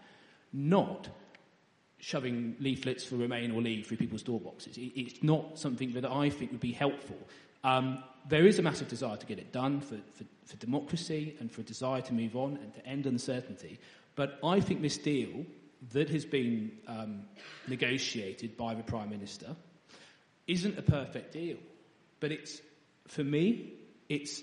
not 0.51 1.09
shoving 1.97 2.55
leaflets 2.59 3.03
for 3.05 3.15
Remain 3.15 3.51
or 3.51 3.61
Leave 3.61 3.87
through 3.87 3.97
people's 3.97 4.23
door 4.23 4.39
boxes. 4.39 4.77
It's 4.77 5.23
not 5.23 5.57
something 5.57 5.93
that 5.93 6.05
I 6.05 6.29
think 6.29 6.51
would 6.51 6.59
be 6.59 6.73
helpful. 6.73 7.17
Um, 7.63 8.03
there 8.27 8.45
is 8.45 8.59
a 8.59 8.61
massive 8.61 8.89
desire 8.89 9.15
to 9.15 9.25
get 9.25 9.39
it 9.39 9.53
done 9.53 9.79
for, 9.79 9.95
for, 10.13 10.25
for 10.45 10.57
democracy 10.57 11.37
and 11.39 11.49
for 11.51 11.61
a 11.61 11.63
desire 11.63 12.01
to 12.01 12.13
move 12.13 12.35
on 12.35 12.57
and 12.57 12.73
to 12.73 12.85
end 12.85 13.05
uncertainty. 13.05 13.79
But 14.15 14.37
I 14.43 14.59
think 14.59 14.81
this 14.81 14.97
deal 14.97 15.45
that 15.91 16.09
has 16.09 16.25
been 16.25 16.71
um, 16.87 17.23
negotiated 17.67 18.57
by 18.57 18.73
the 18.73 18.83
Prime 18.83 19.09
Minister 19.09 19.55
isn't 20.47 20.77
a 20.77 20.81
perfect 20.81 21.33
deal. 21.33 21.57
But 22.19 22.31
it's, 22.31 22.61
for 23.07 23.23
me, 23.23 23.73
it's 24.09 24.41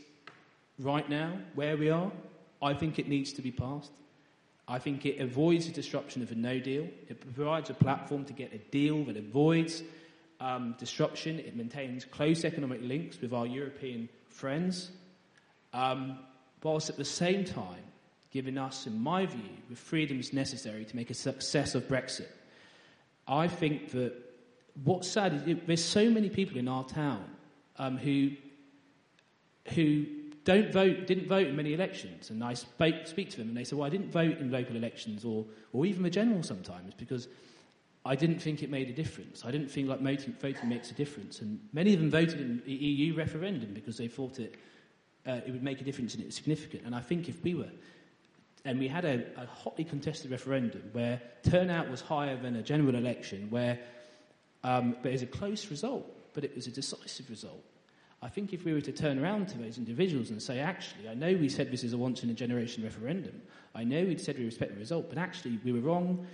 right 0.79 1.09
now, 1.09 1.39
where 1.55 1.77
we 1.77 1.91
are, 1.91 2.11
I 2.63 2.75
think 2.75 2.99
it 2.99 3.09
needs 3.09 3.33
to 3.35 3.43
be 3.43 3.51
passed. 3.51 3.93
I 4.69 4.79
think 4.79 5.05
it 5.05 5.21
avoids 5.21 5.67
the 5.67 5.73
disruption 5.73 6.23
of 6.23 6.31
a 6.31 6.35
no 6.35 6.61
deal. 6.61 6.87
It 7.09 7.21
provides 7.21 7.71
a 7.71 7.75
platform 7.75 8.25
to 8.27 8.33
get 8.33 8.53
a 8.53 8.59
deal 8.59 9.05
that 9.05 9.17
avoids 9.17 9.83
um, 10.41 10.77
disruption. 10.79 11.41
It 11.41 11.57
maintains 11.57 12.05
close 12.05 12.45
economic 12.45 12.81
links 12.83 13.21
with 13.21 13.33
our 13.33 13.47
European 13.47 14.09
friends, 14.29 14.91
um, 15.73 16.19
whilst 16.63 16.89
at 16.89 16.97
the 16.97 17.05
same 17.05 17.45
time 17.45 17.83
giving 18.31 18.59
us, 18.59 18.87
in 18.87 19.01
my 19.01 19.27
view, 19.27 19.51
the 19.69 19.77
freedoms 19.77 20.33
necessary 20.33 20.85
to 20.85 20.97
make 20.97 21.11
a 21.11 21.15
success 21.15 21.75
of 21.75 21.89
Brexit. 21.89 22.29
I 23.27 23.49
think 23.49 23.91
that 23.91 24.15
what's 24.85 25.09
sad 25.09 25.35
is 25.35 25.43
it, 25.47 25.67
there's 25.67 25.85
so 25.85 26.11
many 26.11 26.29
people 26.29 26.59
in 26.59 26.69
our 26.69 26.85
town 26.85 27.25
um, 27.77 27.97
who 27.99 28.31
who 29.75 30.07
don't 30.45 30.73
vote, 30.73 31.07
didn't 31.07 31.29
vote 31.29 31.49
in 31.49 31.55
many 31.55 31.75
elections, 31.75 32.31
and 32.31 32.43
I 32.43 32.55
speak, 32.55 33.07
speak 33.07 33.31
to 33.31 33.37
them, 33.37 33.49
and 33.49 33.57
they 33.57 33.65
say, 33.65 33.77
"Well, 33.77 33.87
I 33.87 33.91
didn't 33.91 34.11
vote 34.11 34.39
in 34.39 34.51
local 34.51 34.77
elections, 34.77 35.25
or 35.25 35.45
or 35.73 35.87
even 35.87 36.03
the 36.03 36.11
general 36.11 36.43
sometimes 36.43 36.95
because." 36.95 37.29
I 38.03 38.17
didn't 38.17 38.39
think 38.39 38.63
it 38.63 38.71
made 38.71 38.89
a 38.89 38.95
difference. 38.95 39.45
I 39.45 39.51
didn't 39.51 39.71
think 39.71 39.87
like 39.87 40.01
voting, 40.01 40.35
voting 40.41 40.69
makes 40.71 40.91
a 40.91 40.95
difference. 40.95 41.43
And 41.43 41.61
many 41.75 41.93
of 41.93 42.01
them 42.01 42.11
voted 42.11 42.41
in 42.41 42.63
the 42.65 42.73
EU 42.73 43.15
referendum 43.15 43.75
because 43.75 43.99
they 43.99 44.09
thought 44.09 44.39
it, 44.39 44.55
uh, 45.27 45.41
it 45.47 45.51
would 45.51 45.63
make 45.63 45.83
a 45.83 45.85
difference 45.85 46.15
and 46.15 46.23
it 46.23 46.27
was 46.27 46.35
significant. 46.35 46.85
And 46.87 46.95
I 46.95 47.01
think 47.01 47.29
if 47.29 47.43
we 47.45 47.55
were, 47.55 47.69
and 48.65 48.79
we 48.79 48.89
had 48.89 49.05
a, 49.05 49.25
a 49.37 49.45
hotly 49.45 49.85
contested 49.85 50.31
referendum 50.31 50.83
where 50.93 51.21
turnout 51.43 51.91
was 51.91 52.01
higher 52.01 52.39
than 52.39 52.57
a 52.57 52.63
general 52.63 52.95
election, 52.95 53.49
where 53.51 53.79
um, 54.65 54.97
but 55.03 55.09
it 55.09 55.13
was 55.13 55.23
a 55.23 55.27
close 55.27 55.71
result, 55.71 56.07
but 56.35 56.45
it 56.45 56.55
was 56.55 56.67
a 56.67 56.71
decisive 56.71 57.29
result. 57.31 57.65
I 58.23 58.29
think 58.29 58.53
if 58.53 58.65
we 58.65 58.75
were 58.75 58.83
to 58.83 58.93
turn 58.93 59.19
around 59.19 59.49
to 59.49 59.59
those 59.59 59.79
individuals 59.79 60.31
and 60.31 60.43
say, 60.43 60.61
actually, 60.61 61.09
I 61.09 61.15
know 61.15 61.33
we 61.33 61.49
said 61.49 61.71
this 61.71 61.85
is 61.85 61.95
a 61.95 61.99
once 61.99 62.23
in 62.23 62.29
a 62.29 62.35
generation 62.35 62.85
referendum, 62.85 63.41
I 63.75 63.85
know 63.85 64.05
we 64.05 64.19
said 64.19 64.39
we 64.39 64.45
respect 64.45 64.75
the 64.75 64.79
result, 64.79 65.09
but 65.09 65.17
actually 65.17 65.59
we 65.65 65.73
were 65.73 65.81
wrong. 65.81 66.27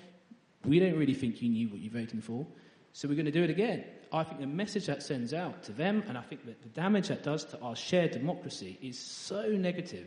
We 0.65 0.81
don't 0.81 0.99
really 0.99 1.15
think 1.15 1.41
you 1.41 1.49
knew 1.49 1.69
what 1.69 1.79
you're 1.79 1.93
voting 1.93 2.21
for, 2.21 2.45
so 2.93 3.07
we're 3.07 3.15
going 3.15 3.27
to 3.27 3.31
do 3.31 3.45
it 3.45 3.51
again. 3.51 3.85
I 4.13 4.25
think 4.25 4.41
the 4.41 4.47
message 4.47 4.87
that 4.87 5.03
sends 5.03 5.33
out 5.33 5.63
to 5.65 5.73
them, 5.73 6.03
and 6.09 6.19
I 6.19 6.23
think 6.23 6.45
that 6.47 6.63
the 6.63 6.69
damage 6.69 7.09
that 7.09 7.23
does 7.23 7.45
to 7.47 7.61
our 7.61 7.77
shared 7.77 8.13
democracy 8.13 8.79
is 8.83 8.99
so 8.99 9.49
negative 9.49 10.07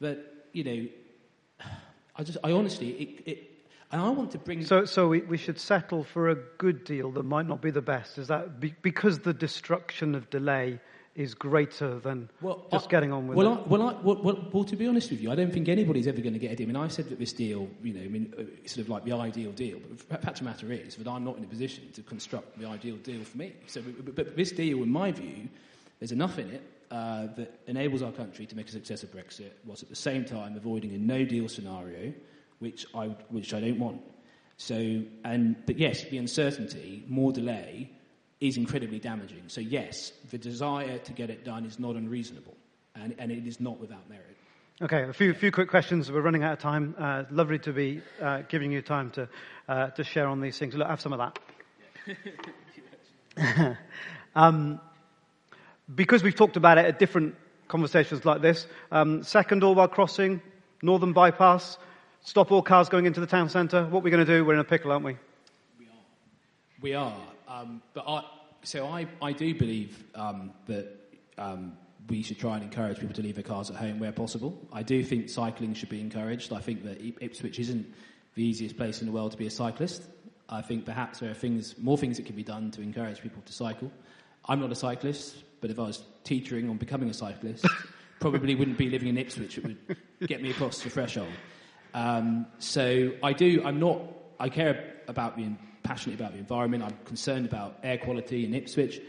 that, 0.00 0.18
you 0.52 0.64
know, 0.64 0.86
I 2.16 2.22
just, 2.22 2.38
I 2.44 2.52
honestly, 2.52 2.90
it, 2.90 3.28
it 3.28 3.53
and 3.94 4.02
I 4.02 4.10
want 4.10 4.32
to 4.32 4.38
bring. 4.38 4.64
So, 4.64 4.84
so 4.84 5.06
we, 5.06 5.20
we 5.20 5.38
should 5.38 5.60
settle 5.60 6.02
for 6.02 6.28
a 6.28 6.34
good 6.34 6.82
deal 6.82 7.12
that 7.12 7.22
might 7.22 7.46
not 7.46 7.62
be 7.62 7.70
the 7.70 7.80
best. 7.80 8.18
Is 8.18 8.26
that 8.26 8.58
be, 8.58 8.74
because 8.82 9.20
the 9.20 9.32
destruction 9.32 10.16
of 10.16 10.28
delay 10.30 10.80
is 11.14 11.32
greater 11.32 12.00
than 12.00 12.28
well, 12.40 12.66
just 12.72 12.88
I, 12.88 12.90
getting 12.90 13.12
on 13.12 13.28
with 13.28 13.38
well, 13.38 13.52
it? 13.52 13.58
I, 13.58 13.68
well, 13.68 13.82
I, 13.82 13.92
well, 14.02 14.20
well, 14.20 14.48
well, 14.52 14.64
to 14.64 14.74
be 14.74 14.88
honest 14.88 15.12
with 15.12 15.20
you, 15.20 15.30
I 15.30 15.36
don't 15.36 15.52
think 15.52 15.68
anybody's 15.68 16.08
ever 16.08 16.20
going 16.20 16.32
to 16.32 16.40
get 16.40 16.50
a 16.50 16.56
deal. 16.56 16.66
I 16.66 16.72
mean, 16.72 16.76
I 16.76 16.88
said 16.88 17.08
that 17.08 17.20
this 17.20 17.32
deal, 17.32 17.68
you 17.84 17.94
know, 17.94 18.00
I 18.00 18.08
mean, 18.08 18.34
it's 18.36 18.72
uh, 18.72 18.74
sort 18.74 18.86
of 18.86 18.88
like 18.88 19.04
the 19.04 19.12
ideal 19.12 19.52
deal. 19.52 19.78
But 19.78 19.96
the 19.96 20.04
fact 20.04 20.24
of 20.26 20.38
the 20.38 20.44
matter 20.44 20.72
is 20.72 20.96
that 20.96 21.06
I'm 21.06 21.24
not 21.24 21.38
in 21.38 21.44
a 21.44 21.46
position 21.46 21.84
to 21.92 22.02
construct 22.02 22.58
the 22.58 22.66
ideal 22.66 22.96
deal 22.96 23.22
for 23.22 23.38
me. 23.38 23.52
So, 23.68 23.80
but, 23.80 24.16
but 24.16 24.36
this 24.36 24.50
deal, 24.50 24.82
in 24.82 24.90
my 24.90 25.12
view, 25.12 25.48
there's 26.00 26.10
enough 26.10 26.36
in 26.40 26.50
it 26.50 26.62
uh, 26.90 27.28
that 27.36 27.60
enables 27.68 28.02
our 28.02 28.10
country 28.10 28.44
to 28.46 28.56
make 28.56 28.66
a 28.66 28.72
success 28.72 29.04
of 29.04 29.12
Brexit, 29.12 29.52
whilst 29.64 29.84
at 29.84 29.88
the 29.88 29.94
same 29.94 30.24
time 30.24 30.56
avoiding 30.56 30.94
a 30.94 30.98
no-deal 30.98 31.48
scenario 31.48 32.12
which 32.58 32.86
I, 32.94 33.06
which 33.28 33.54
I 33.54 33.60
don't 33.60 33.78
want. 33.78 34.00
So, 34.56 35.02
and, 35.24 35.56
but 35.66 35.78
yes, 35.78 36.04
the 36.04 36.18
uncertainty, 36.18 37.04
more 37.08 37.32
delay, 37.32 37.90
is 38.40 38.56
incredibly 38.56 38.98
damaging. 38.98 39.42
So, 39.48 39.60
yes, 39.60 40.12
the 40.30 40.38
desire 40.38 40.98
to 40.98 41.12
get 41.12 41.30
it 41.30 41.44
done 41.44 41.64
is 41.64 41.78
not 41.78 41.96
unreasonable, 41.96 42.56
and, 42.94 43.14
and 43.18 43.32
it 43.32 43.46
is 43.46 43.60
not 43.60 43.80
without 43.80 44.08
merit. 44.08 44.36
Okay, 44.82 45.02
a 45.04 45.12
few, 45.12 45.32
few 45.34 45.52
quick 45.52 45.68
questions. 45.68 46.10
We're 46.10 46.20
running 46.20 46.42
out 46.42 46.54
of 46.54 46.58
time. 46.58 46.94
Uh, 46.98 47.24
lovely 47.30 47.58
to 47.60 47.72
be 47.72 48.02
uh, 48.20 48.42
giving 48.48 48.72
you 48.72 48.82
time 48.82 49.10
to, 49.12 49.28
uh, 49.68 49.90
to 49.90 50.04
share 50.04 50.26
on 50.26 50.40
these 50.40 50.58
things. 50.58 50.74
Look, 50.74 50.88
have 50.88 51.00
some 51.00 51.12
of 51.12 51.32
that. 53.36 53.76
um, 54.34 54.80
because 55.94 56.22
we've 56.22 56.34
talked 56.34 56.56
about 56.56 56.78
it 56.78 56.86
at 56.86 56.98
different 56.98 57.36
conversations 57.68 58.24
like 58.24 58.42
this, 58.42 58.66
um, 58.90 59.22
second 59.22 59.62
Orwell 59.62 59.88
crossing, 59.88 60.42
northern 60.82 61.12
bypass, 61.12 61.78
Stop 62.26 62.50
all 62.50 62.62
cars 62.62 62.88
going 62.88 63.04
into 63.04 63.20
the 63.20 63.26
town 63.26 63.50
centre. 63.50 63.84
What 63.84 64.00
are 64.00 64.02
we 64.02 64.10
going 64.10 64.24
to 64.24 64.32
do? 64.32 64.46
We're 64.46 64.54
in 64.54 64.60
a 64.60 64.64
pickle, 64.64 64.92
aren't 64.92 65.04
we? 65.04 65.18
We 65.78 65.84
are. 65.84 66.80
We 66.80 66.94
are. 66.94 67.16
Um, 67.46 67.82
but 67.92 68.04
I, 68.08 68.24
so 68.62 68.86
I, 68.86 69.06
I 69.20 69.32
do 69.32 69.54
believe 69.54 70.02
um, 70.14 70.50
that 70.66 70.88
um, 71.36 71.76
we 72.08 72.22
should 72.22 72.38
try 72.38 72.54
and 72.54 72.64
encourage 72.64 72.98
people 72.98 73.14
to 73.14 73.20
leave 73.20 73.34
their 73.34 73.44
cars 73.44 73.68
at 73.68 73.76
home 73.76 73.98
where 73.98 74.10
possible. 74.10 74.58
I 74.72 74.82
do 74.82 75.04
think 75.04 75.28
cycling 75.28 75.74
should 75.74 75.90
be 75.90 76.00
encouraged. 76.00 76.50
I 76.50 76.60
think 76.60 76.82
that 76.84 76.98
Ipswich 77.22 77.58
isn't 77.58 77.86
the 78.36 78.42
easiest 78.42 78.78
place 78.78 79.02
in 79.02 79.06
the 79.06 79.12
world 79.12 79.32
to 79.32 79.36
be 79.36 79.46
a 79.46 79.50
cyclist. 79.50 80.02
I 80.48 80.62
think 80.62 80.86
perhaps 80.86 81.18
there 81.18 81.30
are 81.30 81.34
things, 81.34 81.76
more 81.76 81.98
things 81.98 82.16
that 82.16 82.24
can 82.24 82.36
be 82.36 82.42
done 82.42 82.70
to 82.70 82.80
encourage 82.80 83.20
people 83.20 83.42
to 83.44 83.52
cycle. 83.52 83.92
I'm 84.46 84.60
not 84.60 84.72
a 84.72 84.74
cyclist, 84.74 85.44
but 85.60 85.70
if 85.70 85.78
I 85.78 85.82
was 85.82 86.02
teetering 86.24 86.70
on 86.70 86.78
becoming 86.78 87.10
a 87.10 87.14
cyclist, 87.14 87.66
probably 88.18 88.54
wouldn't 88.54 88.78
be 88.78 88.88
living 88.88 89.08
in 89.08 89.18
Ipswich. 89.18 89.58
It 89.58 89.64
would 89.64 89.96
get 90.26 90.42
me 90.42 90.52
across 90.52 90.82
the 90.82 90.88
threshold. 90.88 91.28
Um, 91.94 92.46
so 92.58 93.12
I 93.22 93.32
do. 93.32 93.62
I'm 93.64 93.78
not. 93.78 94.02
I 94.38 94.48
care 94.48 94.94
about 95.06 95.36
being 95.36 95.56
passionate 95.84 96.18
about 96.18 96.32
the 96.32 96.38
environment. 96.38 96.82
I'm 96.82 96.98
concerned 97.04 97.46
about 97.46 97.78
air 97.82 97.98
quality 97.98 98.44
in 98.44 98.52
Ipswich. 98.52 99.00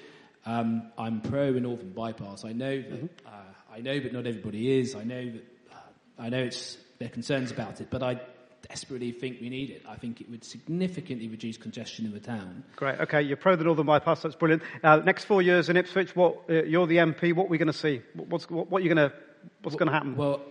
Um, 0.46 0.92
I'm 0.98 1.22
pro 1.22 1.56
a 1.56 1.60
northern 1.60 1.90
bypass. 1.90 2.46
I 2.46 2.54
know 2.54 2.78
that. 2.78 2.92
Mm-hmm. 2.92 3.28
Uh, 3.28 3.76
I 3.76 3.82
know 3.82 4.00
that 4.00 4.14
not 4.14 4.28
everybody 4.28 4.80
is. 4.80 4.96
I 4.96 5.04
know 5.04 5.26
that. 5.26 5.44
Uh, 5.72 5.76
I 6.20 6.30
know 6.30 6.44
it's 6.44 6.78
their 7.00 7.10
concerns 7.10 7.52
about 7.52 7.82
it, 7.82 7.90
but 7.90 8.04
I 8.04 8.22
desperately 8.70 9.12
think 9.12 9.42
we 9.42 9.50
need 9.50 9.70
it. 9.72 9.84
I 9.88 9.96
think 9.96 10.22
it 10.22 10.30
would 10.30 10.44
significantly 10.44 11.28
reduce 11.28 11.58
congestion 11.58 12.06
in 12.06 12.14
the 12.14 12.20
town. 12.20 12.64
Great. 12.76 13.00
Okay, 13.00 13.22
you're 13.22 13.38
pro 13.38 13.56
the 13.56 13.64
Northern 13.64 13.86
Bypass. 13.86 14.22
That's 14.22 14.36
brilliant. 14.36 14.64
Uh, 14.84 14.98
next 14.98 15.26
four 15.26 15.42
years 15.42 15.70
in 15.70 15.78
Ipswich, 15.78 16.16
what 16.16 16.44
uh, 16.50 16.64
you're 16.64 16.88
the 16.88 16.98
MP. 16.98 17.34
What 17.34 17.46
are 17.46 17.50
we 17.50 17.58
going 17.58 17.68
to 17.68 17.74
see? 17.74 18.02
What's 18.14 18.50
what, 18.50 18.70
what 18.70 18.82
are 18.82 18.86
you 18.86 18.94
going 18.94 19.10
to 19.10 19.16
what's 19.64 19.76
going 19.76 19.88
to 19.88 19.94
happen? 19.94 20.16
Well, 20.16 20.42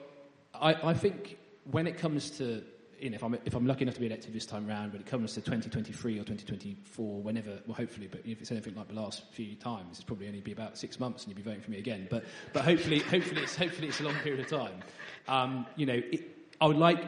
I, 0.53 0.75
I 0.91 0.95
think 0.95 1.39
when 1.71 1.87
it 1.87 1.99
comes 1.99 2.31
to 2.39 2.63
you 3.01 3.11
know, 3.11 3.17
if 3.17 3.23
I'm, 3.23 3.39
if 3.45 3.55
I'm 3.55 3.67
lucky 3.67 3.83
enough 3.83 3.95
to 3.95 4.01
be 4.01 4.07
elected 4.07 4.33
this 4.33 4.47
time 4.47 4.67
round, 4.67 4.93
when 4.93 5.03
it 5.03 5.07
comes 5.07 5.35
to 5.35 5.41
2023 5.41 6.15
or 6.15 6.25
2024, 6.25 7.23
whenever, 7.23 7.59
well, 7.67 7.75
hopefully, 7.75 8.09
but 8.11 8.21
if 8.25 8.41
it's 8.41 8.51
anything 8.51 8.75
like 8.75 8.89
the 8.89 8.95
last 8.95 9.25
few 9.33 9.55
times, 9.57 9.99
it's 9.99 10.05
probably 10.05 10.27
only 10.27 10.41
be 10.41 10.53
about 10.53 10.79
six 10.79 11.01
months 11.01 11.25
and 11.25 11.31
you'll 11.31 11.45
be 11.45 11.49
voting 11.49 11.61
for 11.61 11.71
me 11.71 11.79
again. 11.79 12.07
But, 12.11 12.25
but 12.53 12.65
hopefully, 12.65 13.01
hopefully, 13.01 13.43
it's, 13.43 13.57
hopefully 13.57 13.89
it's 13.89 14.01
a 14.01 14.05
long 14.05 14.15
period 14.17 14.41
of 14.41 14.49
time. 14.49 14.83
Um, 15.29 15.67
you 15.77 15.87
know, 15.87 16.01
it, 16.11 16.23
I 16.61 16.67
would 16.67 16.77
like 16.77 17.05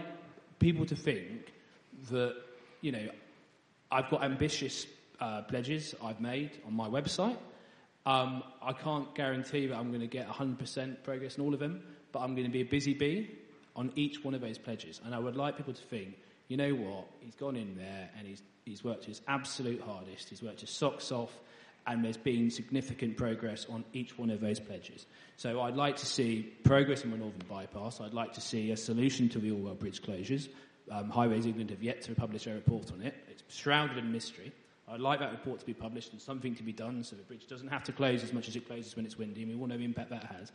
people 0.58 0.84
to 0.86 0.96
think 0.96 1.52
that, 2.10 2.36
you 2.80 2.92
know, 2.92 3.08
I've 3.90 4.10
got 4.10 4.22
ambitious 4.22 4.86
uh, 5.20 5.42
pledges 5.42 5.94
I've 6.02 6.20
made 6.20 6.58
on 6.66 6.74
my 6.74 6.88
website. 6.88 7.36
Um, 8.04 8.42
I 8.62 8.72
can't 8.72 9.14
guarantee 9.14 9.66
that 9.66 9.76
I'm 9.76 9.88
going 9.88 10.00
to 10.00 10.06
get 10.06 10.28
100% 10.28 11.02
progress 11.02 11.36
in 11.36 11.44
all 11.44 11.54
of 11.54 11.60
them, 11.60 11.82
but 12.12 12.20
I'm 12.20 12.34
going 12.34 12.46
to 12.46 12.52
be 12.52 12.60
a 12.60 12.66
busy 12.66 12.92
bee 12.92 13.30
on 13.76 13.92
each 13.94 14.24
one 14.24 14.34
of 14.34 14.40
those 14.40 14.58
pledges. 14.58 15.00
And 15.04 15.14
I 15.14 15.18
would 15.18 15.36
like 15.36 15.56
people 15.56 15.74
to 15.74 15.82
think, 15.82 16.16
you 16.48 16.56
know 16.56 16.74
what, 16.74 17.06
he's 17.20 17.34
gone 17.34 17.56
in 17.56 17.76
there 17.76 18.10
and 18.18 18.26
he's, 18.26 18.42
he's 18.64 18.82
worked 18.82 19.04
his 19.04 19.20
absolute 19.28 19.80
hardest, 19.82 20.30
he's 20.30 20.42
worked 20.42 20.60
his 20.60 20.70
socks 20.70 21.12
off, 21.12 21.32
and 21.86 22.04
there's 22.04 22.16
been 22.16 22.50
significant 22.50 23.16
progress 23.16 23.66
on 23.68 23.84
each 23.92 24.18
one 24.18 24.30
of 24.30 24.40
those 24.40 24.58
pledges. 24.58 25.06
So 25.36 25.60
I'd 25.60 25.76
like 25.76 25.96
to 25.96 26.06
see 26.06 26.42
progress 26.64 27.04
in 27.04 27.10
the 27.10 27.16
Northern 27.16 27.46
Bypass. 27.48 28.00
I'd 28.00 28.14
like 28.14 28.32
to 28.32 28.40
see 28.40 28.72
a 28.72 28.76
solution 28.76 29.28
to 29.28 29.38
the 29.38 29.52
Orwell 29.52 29.74
Bridge 29.74 30.02
closures. 30.02 30.48
Um, 30.90 31.10
Highways 31.10 31.46
England 31.46 31.70
have 31.70 31.82
yet 31.82 32.02
to 32.02 32.14
publish 32.14 32.46
a 32.46 32.54
report 32.54 32.90
on 32.92 33.02
it. 33.02 33.14
It's 33.30 33.42
shrouded 33.54 33.98
in 33.98 34.10
mystery. 34.10 34.52
I'd 34.88 35.00
like 35.00 35.18
that 35.18 35.32
report 35.32 35.58
to 35.60 35.66
be 35.66 35.74
published 35.74 36.12
and 36.12 36.20
something 36.20 36.54
to 36.56 36.62
be 36.62 36.72
done 36.72 37.02
so 37.02 37.16
the 37.16 37.22
bridge 37.22 37.48
doesn't 37.48 37.68
have 37.68 37.82
to 37.84 37.92
close 37.92 38.22
as 38.22 38.32
much 38.32 38.48
as 38.48 38.54
it 38.54 38.66
closes 38.66 38.94
when 38.94 39.04
it's 39.04 39.18
windy, 39.18 39.42
and 39.42 39.52
we 39.52 39.60
all 39.60 39.66
know 39.66 39.76
the 39.76 39.84
impact 39.84 40.10
that 40.10 40.24
has. 40.24 40.52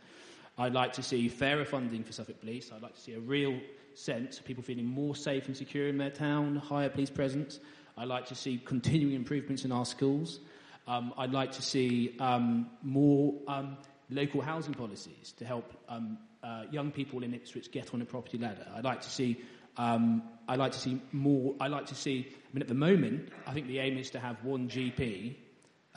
I'd 0.58 0.74
like 0.74 0.92
to 0.94 1.02
see 1.02 1.28
fairer 1.28 1.64
funding 1.64 2.04
for 2.04 2.12
Suffolk 2.12 2.40
Police. 2.40 2.70
I'd 2.74 2.82
like 2.82 2.94
to 2.94 3.00
see 3.00 3.14
a 3.14 3.20
real 3.20 3.58
sense 3.94 4.38
of 4.38 4.44
people 4.44 4.62
feeling 4.62 4.84
more 4.84 5.16
safe 5.16 5.46
and 5.46 5.56
secure 5.56 5.88
in 5.88 5.98
their 5.98 6.10
town, 6.10 6.56
higher 6.56 6.88
police 6.88 7.10
presence. 7.10 7.60
I'd 7.96 8.08
like 8.08 8.26
to 8.26 8.34
see 8.34 8.60
continuing 8.64 9.14
improvements 9.14 9.64
in 9.64 9.72
our 9.72 9.84
schools. 9.84 10.40
Um, 10.86 11.14
I'd 11.16 11.32
like 11.32 11.52
to 11.52 11.62
see 11.62 12.16
um, 12.18 12.68
more 12.82 13.34
um, 13.46 13.76
local 14.10 14.40
housing 14.40 14.74
policies 14.74 15.32
to 15.38 15.44
help 15.44 15.72
um, 15.88 16.18
uh, 16.42 16.64
young 16.70 16.90
people 16.90 17.22
in 17.22 17.34
Ipswich 17.34 17.70
get 17.70 17.94
on 17.94 18.02
a 18.02 18.04
property 18.04 18.38
ladder. 18.38 18.66
I'd 18.74 18.84
like 18.84 19.00
to 19.02 19.10
see. 19.10 19.40
Um, 19.76 20.22
I'd 20.48 20.58
like 20.58 20.72
to 20.72 20.78
see 20.78 21.00
more. 21.12 21.54
I'd 21.60 21.70
like 21.70 21.86
to 21.86 21.94
see. 21.94 22.28
I 22.30 22.48
mean, 22.52 22.62
at 22.62 22.68
the 22.68 22.74
moment, 22.74 23.28
I 23.46 23.52
think 23.52 23.68
the 23.68 23.78
aim 23.78 23.96
is 23.96 24.10
to 24.10 24.18
have 24.18 24.42
one 24.44 24.68
GP 24.68 25.36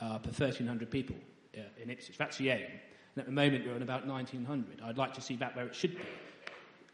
uh, 0.00 0.18
per 0.18 0.30
1,300 0.30 0.90
people 0.90 1.16
uh, 1.56 1.60
in 1.82 1.90
Ipswich. 1.90 2.16
That's 2.16 2.38
the 2.38 2.50
aim. 2.50 2.66
And 3.16 3.22
at 3.22 3.26
the 3.26 3.32
moment, 3.32 3.66
we're 3.66 3.74
on 3.74 3.82
about 3.82 4.06
1,900. 4.06 4.82
I'd 4.84 4.98
like 4.98 5.14
to 5.14 5.22
see 5.22 5.36
that 5.36 5.56
where 5.56 5.66
it 5.66 5.74
should 5.74 5.96
be. 5.96 6.02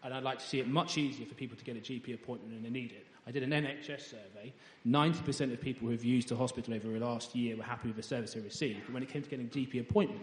And 0.05 0.15
I'd 0.15 0.23
like 0.23 0.39
to 0.39 0.47
see 0.47 0.61
it 0.61 0.69
much 0.69 0.97
easier 0.97 1.27
for 1.27 1.35
people 1.35 1.57
to 1.57 1.65
get 1.65 1.77
a 1.77 1.81
GP 1.81 2.15
appointment 2.15 2.53
when 2.53 2.63
they 2.63 2.71
need 2.71 2.93
it. 2.93 3.07
I 3.27 3.33
did 3.33 3.43
an 3.43 3.51
NHS 3.51 4.11
survey. 4.11 4.53
90% 4.87 5.53
of 5.53 5.61
people 5.61 5.87
who 5.87 5.93
have 5.93 6.05
used 6.05 6.31
a 6.31 6.37
hospital 6.37 6.75
over 6.75 6.89
the 6.89 7.05
last 7.05 7.35
year 7.35 7.57
were 7.57 7.65
happy 7.65 7.89
with 7.89 7.97
the 7.97 8.03
service 8.03 8.35
they 8.35 8.41
received. 8.41 8.83
But 8.87 8.95
when 8.95 9.03
it 9.03 9.09
came 9.09 9.23
to 9.23 9.29
getting 9.29 9.47
a 9.47 9.49
GP 9.49 9.81
appointment, 9.81 10.23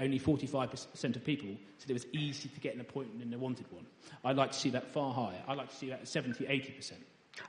only 0.00 0.18
45% 0.18 1.16
of 1.16 1.24
people 1.24 1.48
said 1.78 1.90
it 1.90 1.94
was 1.94 2.06
easy 2.12 2.48
to 2.48 2.60
get 2.60 2.74
an 2.74 2.80
appointment 2.80 3.22
and 3.22 3.32
they 3.32 3.36
wanted 3.36 3.70
one. 3.70 3.86
I'd 4.24 4.36
like 4.36 4.52
to 4.52 4.58
see 4.58 4.70
that 4.70 4.88
far 4.88 5.12
higher. 5.12 5.40
I'd 5.46 5.56
like 5.56 5.70
to 5.70 5.76
see 5.76 5.88
that 5.90 6.00
at 6.00 6.08
70, 6.08 6.44
80%. 6.44 6.92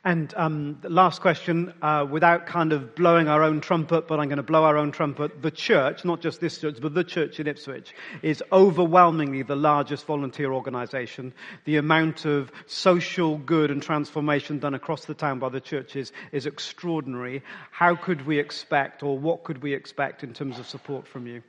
And 0.04 0.34
um, 0.38 0.80
last 0.84 1.22
question, 1.22 1.74
uh, 1.82 2.06
without 2.10 2.46
kind 2.46 2.74
of 2.74 2.94
blowing 2.94 3.28
our 3.28 3.42
own 3.42 3.60
trumpet, 3.60 4.08
but 4.08 4.20
I'm 4.20 4.28
going 4.28 4.38
to 4.38 4.44
blow 4.44 4.64
our 4.64 4.78
own 4.78 4.92
trumpet. 4.92 5.42
The 5.42 5.50
church, 5.50 6.06
not 6.06 6.22
just 6.22 6.40
this 6.40 6.60
church, 6.60 6.78
but 6.80 6.94
the 6.94 7.04
church 7.04 7.40
in 7.40 7.48
Ipswich, 7.48 7.96
is 8.22 8.44
overwhelmingly 8.52 9.42
the 9.42 9.56
largest 9.56 10.06
volunteer 10.06 10.54
organisation. 10.54 11.34
The 11.66 11.78
amount 11.78 12.26
of 12.26 12.52
social 12.68 13.40
good 13.40 13.72
and 13.72 13.82
transformation 13.82 14.60
done 14.60 14.76
across 14.76 15.06
the 15.06 15.16
town 15.16 15.40
by 15.40 15.50
the 15.50 15.62
churches 15.62 16.12
is 16.32 16.46
extraordinary. 16.46 17.42
How 17.72 17.96
could 17.96 18.28
we 18.28 18.38
expect, 18.38 19.02
or 19.02 19.18
what 19.18 19.44
could 19.44 19.64
we 19.64 19.74
expect 19.74 20.24
in 20.24 20.34
terms 20.34 20.60
of 20.60 20.68
support 20.68 21.08
from 21.08 21.26
you? 21.26 21.42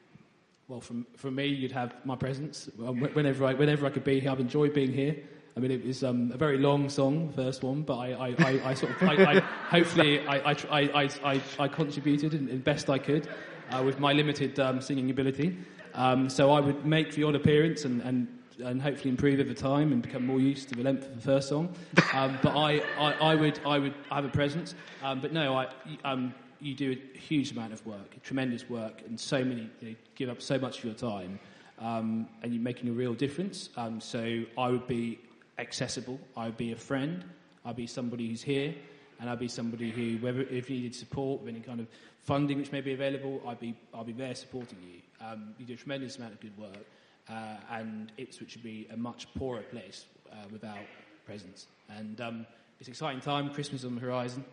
Well, 0.68 0.81
from, 0.81 1.07
from 1.16 1.35
me, 1.35 1.46
you'd 1.46 1.72
have 1.72 1.94
my 2.05 2.16
presence 2.16 2.68
whenever 2.77 3.44
I, 3.44 3.55
whenever 3.55 3.87
I 3.87 3.90
could 3.90 4.03
be 4.03 4.18
here. 4.18 4.31
I've 4.31 4.40
enjoyed 4.40 4.72
being 4.72 4.92
here. 4.92 5.16
I 5.57 5.61
mean, 5.62 5.71
it 5.71 5.87
was 5.87 6.05
um, 6.05 6.31
a 6.35 6.37
very 6.37 6.59
long 6.59 6.90
song, 6.90 7.33
first 7.35 7.62
one, 7.62 7.81
but 7.81 7.97
I, 7.97 8.12
I, 8.12 8.35
I, 8.38 8.61
I 8.62 8.75
sort 8.75 8.92
of, 8.92 9.09
I, 9.09 9.40
hopefully, 9.40 10.21
I, 10.29 10.51
I, 10.51 11.11
I, 11.25 11.40
I, 11.59 11.69
contributed 11.69 12.35
in, 12.35 12.47
in 12.51 12.59
best 12.59 12.90
I 12.90 12.99
could 12.99 13.27
uh, 13.71 13.83
with 13.83 13.99
my 13.99 14.12
limited 14.12 14.61
um, 14.61 14.83
singing 14.83 15.09
ability. 15.09 15.57
Um, 15.95 16.29
so 16.29 16.51
I 16.51 16.61
would 16.61 16.85
make 16.85 17.14
the 17.14 17.25
odd 17.25 17.37
appearance 17.37 17.87
and, 17.87 18.03
and, 18.03 18.29
and 18.62 18.83
hopefully 18.83 19.09
improve 19.09 19.40
over 19.40 19.55
time 19.55 19.92
and 19.92 20.03
become 20.03 20.27
more 20.27 20.40
used 20.40 20.69
to 20.69 20.75
the 20.75 20.83
length 20.83 21.07
of 21.07 21.14
the 21.14 21.23
first 21.23 21.49
song. 21.49 21.75
Um, 22.12 22.38
but 22.42 22.55
I, 22.55 22.83
I, 22.99 23.12
I, 23.12 23.35
would, 23.35 23.59
I 23.64 23.79
would 23.79 23.95
have 24.11 24.27
a 24.27 24.29
presence. 24.29 24.75
Um, 25.03 25.21
but 25.23 25.33
no, 25.33 25.57
I, 25.57 25.69
um, 26.05 26.35
you 26.61 26.75
do 26.75 26.92
a 26.92 27.19
huge 27.19 27.53
amount 27.53 27.73
of 27.73 27.85
work, 27.87 28.23
tremendous 28.23 28.69
work, 28.69 29.01
and 29.07 29.19
so 29.19 29.42
many, 29.42 29.71
you 29.81 29.88
know, 29.88 29.95
give 30.16 30.29
up 30.29 30.42
so 30.42 30.59
much 30.59 30.81
of 30.81 30.85
your 30.85 30.92
time. 30.92 31.38
Um, 31.79 32.29
and 32.42 32.53
you're 32.53 32.62
making 32.62 32.90
a 32.90 32.92
real 32.92 33.14
difference. 33.14 33.71
Um, 33.79 34.01
so 34.03 34.45
I 34.59 34.69
would 34.69 34.87
be 34.87 35.19
accessible. 35.59 36.21
I'd 36.37 36.57
be 36.57 36.73
a 36.73 36.77
friend. 36.77 37.25
I'd 37.64 37.77
be 37.77 37.87
somebody 37.87 38.29
who's 38.29 38.42
here, 38.42 38.75
and 39.21 39.29
I'd 39.29 39.38
be 39.38 39.49
somebody 39.49 39.90
who, 39.90 40.19
whether 40.19 40.42
if 40.42 40.71
you 40.71 40.77
needed 40.77 40.95
support 40.95 41.40
with 41.40 41.49
any 41.49 41.61
kind 41.61 41.81
of 41.81 41.88
funding 42.23 42.59
which 42.59 42.73
may 42.73 42.81
be 42.81 42.92
available, 42.92 43.40
I'd 43.47 43.61
be 43.61 43.75
I'll 43.95 44.05
be 44.05 44.12
there 44.12 44.35
supporting 44.35 44.79
you. 44.83 45.01
Um, 45.25 45.55
you 45.59 45.66
do 45.66 45.75
a 45.75 45.77
tremendous 45.77 46.16
amount 46.16 46.35
of 46.35 46.40
good 46.40 46.57
work, 46.57 46.87
uh, 47.29 47.57
and 47.71 48.12
Ipswich 48.16 48.55
would 48.55 48.64
be 48.64 48.87
a 48.92 48.97
much 48.97 49.33
poorer 49.35 49.62
place 49.62 50.07
uh, 50.31 50.37
without 50.53 50.79
presence. 51.25 51.66
And 51.88 52.21
um, 52.21 52.47
it's 52.79 52.88
an 52.88 52.92
exciting 52.92 53.21
time. 53.21 53.51
Christmas 53.51 53.85
on 53.85 53.95
the 53.95 54.01
horizon. 54.01 54.45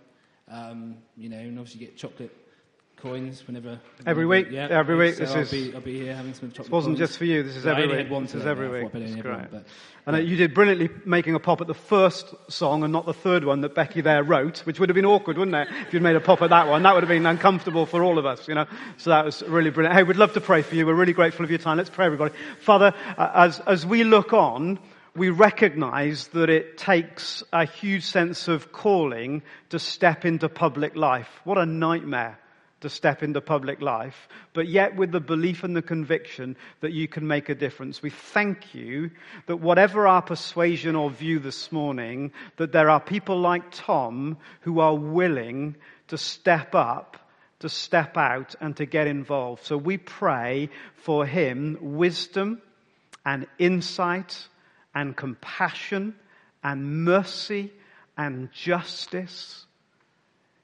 Um, 0.49 0.97
you 1.15 1.29
know, 1.29 1.37
and 1.37 1.57
obviously 1.57 1.81
you 1.81 1.87
get 1.87 1.97
chocolate 1.97 2.35
coins 2.97 3.45
whenever. 3.47 3.79
Every 4.05 4.25
week, 4.25 4.47
yeah, 4.49 4.67
every 4.69 4.95
week. 4.95 5.15
So 5.15 5.21
this 5.21 5.31
I'll 5.31 5.41
is. 5.41 5.51
Be, 5.51 5.73
I'll 5.73 5.81
be 5.81 5.99
here 5.99 6.15
having 6.15 6.33
some 6.33 6.49
chocolate. 6.49 6.67
This 6.67 6.71
wasn't 6.71 6.97
coins. 6.97 7.09
just 7.09 7.17
for 7.17 7.25
you. 7.25 7.43
This 7.43 7.55
is 7.55 7.65
every 7.65 7.87
week. 7.87 8.09
This 8.09 8.35
is 8.35 8.45
every 8.45 8.69
week. 8.69 8.91
Great. 8.91 9.51
But, 9.51 9.65
and 10.05 10.15
uh, 10.15 10.19
you 10.19 10.35
did 10.35 10.53
brilliantly 10.53 10.89
making 11.05 11.35
a 11.35 11.39
pop 11.39 11.61
at 11.61 11.67
the 11.67 11.73
first 11.73 12.33
song 12.49 12.83
and 12.83 12.93
not 12.93 13.05
the 13.05 13.13
third 13.13 13.45
one 13.45 13.61
that 13.61 13.75
Becky 13.75 14.01
there 14.01 14.23
wrote, 14.23 14.59
which 14.59 14.79
would 14.79 14.89
have 14.89 14.95
been 14.95 15.05
awkward, 15.05 15.37
wouldn't 15.37 15.55
it? 15.55 15.67
If 15.87 15.93
you'd 15.93 16.03
made 16.03 16.15
a 16.15 16.21
pop 16.21 16.41
at 16.41 16.49
that 16.49 16.67
one, 16.67 16.83
that 16.83 16.93
would 16.93 17.03
have 17.03 17.09
been 17.09 17.25
uncomfortable 17.25 17.85
for 17.85 18.03
all 18.03 18.17
of 18.17 18.25
us, 18.25 18.47
you 18.47 18.55
know. 18.55 18.65
So 18.97 19.09
that 19.09 19.25
was 19.25 19.41
really 19.43 19.69
brilliant. 19.69 19.95
Hey, 19.95 20.03
we'd 20.03 20.17
love 20.17 20.33
to 20.33 20.41
pray 20.41 20.61
for 20.61 20.75
you. 20.75 20.85
We're 20.85 20.93
really 20.93 21.13
grateful 21.13 21.43
of 21.43 21.51
your 21.51 21.59
time. 21.59 21.77
Let's 21.77 21.89
pray, 21.89 22.05
everybody. 22.05 22.33
Father, 22.59 22.93
uh, 23.17 23.31
as 23.33 23.59
as 23.61 23.85
we 23.85 24.03
look 24.03 24.33
on 24.33 24.79
we 25.15 25.29
recognize 25.29 26.27
that 26.29 26.49
it 26.49 26.77
takes 26.77 27.43
a 27.53 27.65
huge 27.65 28.03
sense 28.03 28.47
of 28.47 28.71
calling 28.71 29.43
to 29.69 29.77
step 29.77 30.25
into 30.25 30.49
public 30.49 30.95
life. 30.95 31.29
What 31.43 31.59
a 31.59 31.67
nightmare 31.67 32.39
to 32.83 32.89
step 32.89 33.23
into 33.23 33.41
public 33.41 33.81
life, 33.81 34.29
but 34.53 34.67
yet 34.67 34.95
with 34.95 35.11
the 35.11 35.19
belief 35.19 35.63
and 35.63 35.75
the 35.75 35.81
conviction 35.81 36.55
that 36.79 36.93
you 36.93 37.07
can 37.07 37.27
make 37.27 37.49
a 37.49 37.55
difference. 37.55 38.01
We 38.01 38.11
thank 38.11 38.73
you 38.73 39.11
that 39.47 39.57
whatever 39.57 40.07
our 40.07 40.21
persuasion 40.21 40.95
or 40.95 41.09
view 41.09 41.39
this 41.39 41.71
morning, 41.71 42.31
that 42.57 42.71
there 42.71 42.89
are 42.89 42.99
people 42.99 43.39
like 43.39 43.71
Tom 43.71 44.37
who 44.61 44.79
are 44.79 44.95
willing 44.95 45.75
to 46.07 46.17
step 46.17 46.75
up 46.75 47.17
to 47.63 47.69
step 47.69 48.17
out 48.17 48.55
and 48.59 48.75
to 48.75 48.85
get 48.85 49.07
involved. 49.07 49.63
So 49.63 49.77
we 49.77 49.97
pray 49.97 50.69
for 50.95 51.25
him 51.25 51.77
wisdom 51.79 52.61
and 53.25 53.47
insight 53.57 54.49
and 54.93 55.15
compassion 55.15 56.13
and 56.61 57.05
mercy 57.05 57.71
and 58.17 58.51
justice 58.51 59.62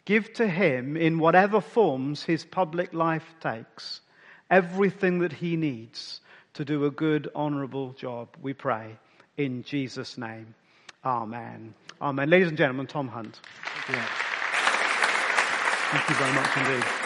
Give 0.09 0.33
to 0.33 0.47
him, 0.47 0.97
in 0.97 1.19
whatever 1.19 1.61
forms 1.61 2.23
his 2.23 2.43
public 2.43 2.95
life 2.95 3.35
takes, 3.41 4.01
everything 4.49 5.19
that 5.19 5.31
he 5.31 5.55
needs 5.55 6.21
to 6.55 6.65
do 6.65 6.85
a 6.85 6.89
good, 6.89 7.29
honorable 7.35 7.91
job, 7.91 8.29
we 8.41 8.53
pray. 8.53 8.97
In 9.37 9.61
Jesus' 9.61 10.17
name. 10.17 10.55
Amen. 11.05 11.75
Amen. 12.01 12.27
Ladies 12.27 12.47
and 12.47 12.57
gentlemen, 12.57 12.87
Tom 12.87 13.07
Hunt. 13.07 13.39
Thank 13.85 13.99
you, 13.99 14.03
Thank 15.91 16.09
you 16.09 16.15
very 16.15 16.33
much 16.33 16.57
indeed. 16.57 16.98